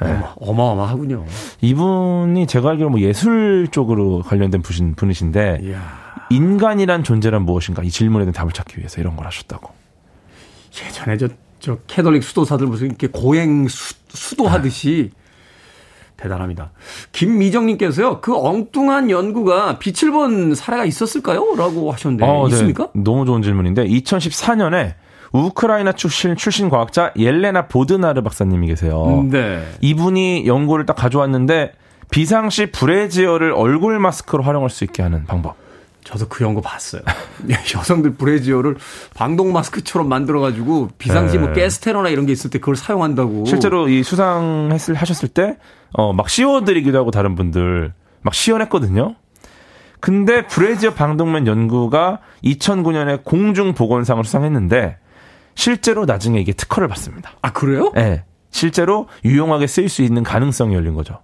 [0.00, 0.18] 네.
[0.40, 1.26] 어마 어마하군요.
[1.60, 5.82] 이분이 제가 알기로 뭐 예술 쪽으로 관련된 분이신, 분이신데 이야.
[6.30, 9.85] 인간이란 존재란 무엇인가 이 질문에 대한 답을 찾기 위해서 이런 걸 하셨다고.
[10.84, 11.28] 예전에 저,
[11.60, 15.26] 저 캐톨릭 수도사들 무슨 이렇게 고행 수, 수도하듯이 네.
[16.16, 16.70] 대단합니다.
[17.12, 21.54] 김미정님께서요, 그 엉뚱한 연구가 빛을 본 사례가 있었을까요?
[21.56, 22.88] 라고 하셨는데, 어, 있습니까?
[22.94, 23.02] 네.
[23.02, 24.94] 너무 좋은 질문인데, 2014년에
[25.32, 29.26] 우크라이나 출신, 출신 과학자 옐레나 보드나르 박사님이 계세요.
[29.30, 29.62] 네.
[29.82, 31.72] 이분이 연구를 딱 가져왔는데,
[32.10, 35.56] 비상시 브레지어를 얼굴 마스크로 활용할 수 있게 하는 방법.
[36.06, 37.02] 저도 그 연구 봤어요.
[37.74, 38.76] 여성들 브레지어를
[39.14, 41.54] 방독 마스크처럼 만들어가지고 비상시 뭐 네.
[41.54, 43.44] 뭐 가스테러나 이런 게 있을 때 그걸 사용한다고.
[43.44, 45.58] 실제로 이 수상했을 하셨을 때
[45.92, 47.92] 어, 막 씌워드리기도 하고 다른 분들
[48.22, 49.16] 막 시연했거든요.
[49.98, 54.98] 근데 브레지어 방독면 연구가 2009년에 공중보건상을 수상했는데
[55.56, 57.32] 실제로 나중에 이게 특허를 받습니다.
[57.42, 57.90] 아 그래요?
[57.96, 58.22] 네.
[58.50, 61.18] 실제로 유용하게 쓰일 수 있는 가능성이 열린 거죠.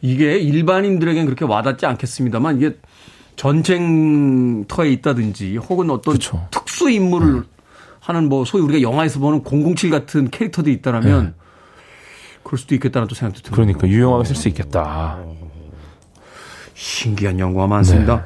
[0.00, 2.76] 이게 일반인들에겐 그렇게 와닿지 않겠습니다만 이게
[3.38, 6.46] 전쟁터에 있다든지 혹은 어떤 그쵸.
[6.50, 7.44] 특수 임무를 음.
[8.00, 11.32] 하는 뭐 소위 우리가 영화에서 보는 007 같은 캐릭터도 있다라면 네.
[12.42, 13.54] 그럴 수도 있겠다는 또 생각도 듭니다.
[13.54, 15.18] 그러니까 유용하게 쓸 수 있겠다.
[16.74, 18.16] 신기한 연구가 많습니다.
[18.16, 18.22] 네.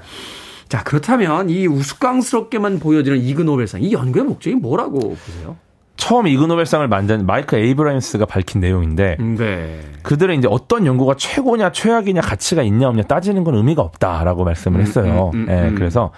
[0.68, 5.58] 자, 그렇다면 이 우스꽝스럽게만 보여지는 이그노벨상, 이 연구의 목적이 뭐라고 보세요?
[6.02, 9.78] 처음 이그노벨상을 만든 마이크 에이브라임스가 밝힌 내용인데 음, 네.
[10.02, 14.82] 그들은 이제 어떤 연구가 최고냐 최악이냐 가치가 있냐 없냐 따지는 건 의미가 없다라고 말씀을 음,
[14.82, 15.30] 했어요.
[15.32, 16.10] 음, 음, 음, 네, 그래서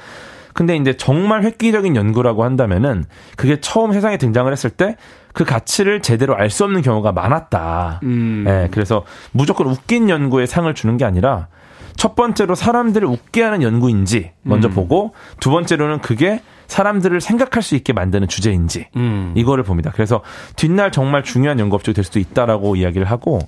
[0.55, 3.05] 근데 이제 정말 획기적인 연구라고 한다면은
[3.37, 4.97] 그게 처음 세상에 등장을 했을 때
[5.35, 8.01] 그 가치를 제대로 알 수 없는 경우가 많았다.
[8.05, 8.45] 음.
[8.47, 11.49] 네, 그래서 무조건 웃긴 연구에 상을 주는 게 아니라
[11.97, 14.75] 첫 번째로 사람들을 웃게 하는 연구인지 먼저 음.
[14.75, 19.33] 보고 두 번째로는 그게 사람들을 생각할 수 있게 만드는 주제인지 음.
[19.37, 19.91] 이거를 봅니다.
[19.95, 20.23] 그래서
[20.57, 23.39] 뒷날 정말 중요한 연구 업적이 될 수도 있다라고 이야기를 하고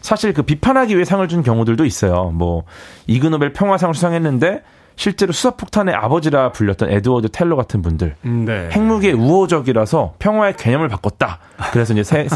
[0.00, 2.30] 사실 그 비판하기 위해 상을 준 경우들도 있어요.
[2.32, 2.64] 뭐
[3.06, 4.62] 이그노벨 평화상을 수상했는데
[4.96, 8.68] 실제로 수사폭탄의 아버지라 불렸던 에드워드 텔러 같은 분들 음, 네.
[8.70, 11.38] 핵무기에 우호적이라서 평화의 개념을 바꿨다.
[11.72, 12.28] 그래서 이제 새,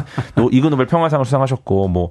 [0.50, 2.10] 이그노벨 평화상을 수상하셨고 뭐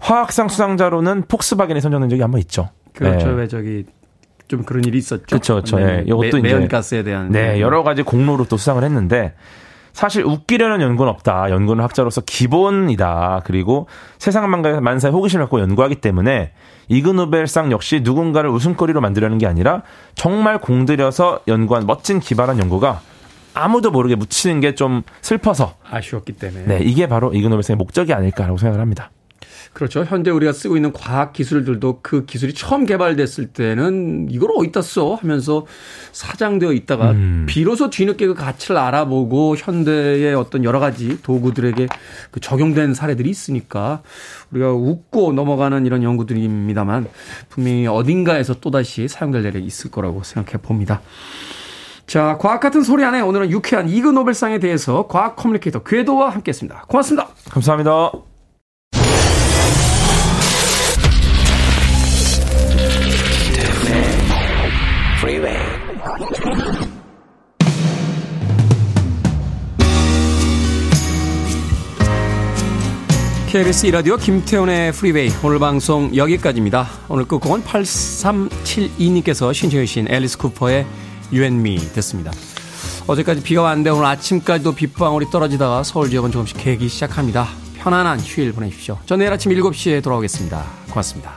[0.00, 2.68] 화학상 수상자로는 폭스바겐이 선정된 적이 한 번 있죠.
[2.98, 3.28] 그렇죠.
[3.28, 3.32] 네.
[3.34, 3.84] 왜 저기
[4.48, 5.24] 좀 그런 일이 있었죠.
[5.26, 5.54] 그렇죠.
[5.54, 5.78] 그렇죠.
[5.78, 6.04] 네.
[6.06, 9.34] 이것도 매, 연가스에 대한 네, 여러 가지 공로로 또 수상을 했는데
[9.92, 11.50] 사실 웃기려는 연구는 없다.
[11.50, 13.42] 연구는 학자로서 기본이다.
[13.44, 13.88] 그리고
[14.18, 16.52] 세상 만사에 호기심을 갖고 연구하기 때문에
[16.88, 19.82] 이그노벨상 역시 누군가를 웃음거리로 만들려는 게 아니라
[20.14, 23.00] 정말 공들여서 연구한 멋진 기발한 연구가
[23.54, 28.80] 아무도 모르게 묻히는 게 좀 슬퍼서 아쉬웠기 때문에 네 이게 바로 이그노벨상의 목적이 아닐까라고 생각을
[28.80, 29.10] 합니다.
[29.78, 30.02] 그렇죠.
[30.02, 35.66] 현재 우리가 쓰고 있는 과학 기술들도 그 기술이 처음 개발됐을 때는 이걸 어디다 써 하면서
[36.10, 37.46] 사장되어 있다가 음.
[37.48, 41.86] 비로소 뒤늦게 그 가치를 알아보고 현대의 어떤 여러 가지 도구들에게
[42.32, 44.02] 그 적용된 사례들이 있으니까
[44.50, 47.06] 우리가 웃고 넘어가는 이런 연구들입니다만
[47.48, 51.02] 분명히 어딘가에서 또다시 사용될 일이 있을 거라고 생각해 봅니다.
[52.08, 56.84] 자, 과학 같은 소리 안에 오늘은 유쾌한 이그 노벨상에 대해서 과학 커뮤니케이터 궤도와 함께 했습니다.
[56.88, 57.28] 고맙습니다.
[57.48, 58.37] 감사합니다.
[73.48, 76.86] KBS 2라디오 김태훈의 프리웨이 오늘 방송 여기까지입니다.
[77.08, 80.84] 오늘 끝곡은 8372님께서 신청해 주신 앨리스 쿠퍼의
[81.32, 82.30] Me 되겠습니다.
[83.06, 87.48] 어제까지 비가 왔는데 오늘 아침까지도 빗방울이 떨어지다가 서울 지역은 조금씩 개기 시작합니다.
[87.78, 88.98] 편안한 휴일 보내십시오.
[89.06, 90.62] 저 내일 아침 7시에 돌아오겠습니다.
[90.90, 91.32] 고맙습니다.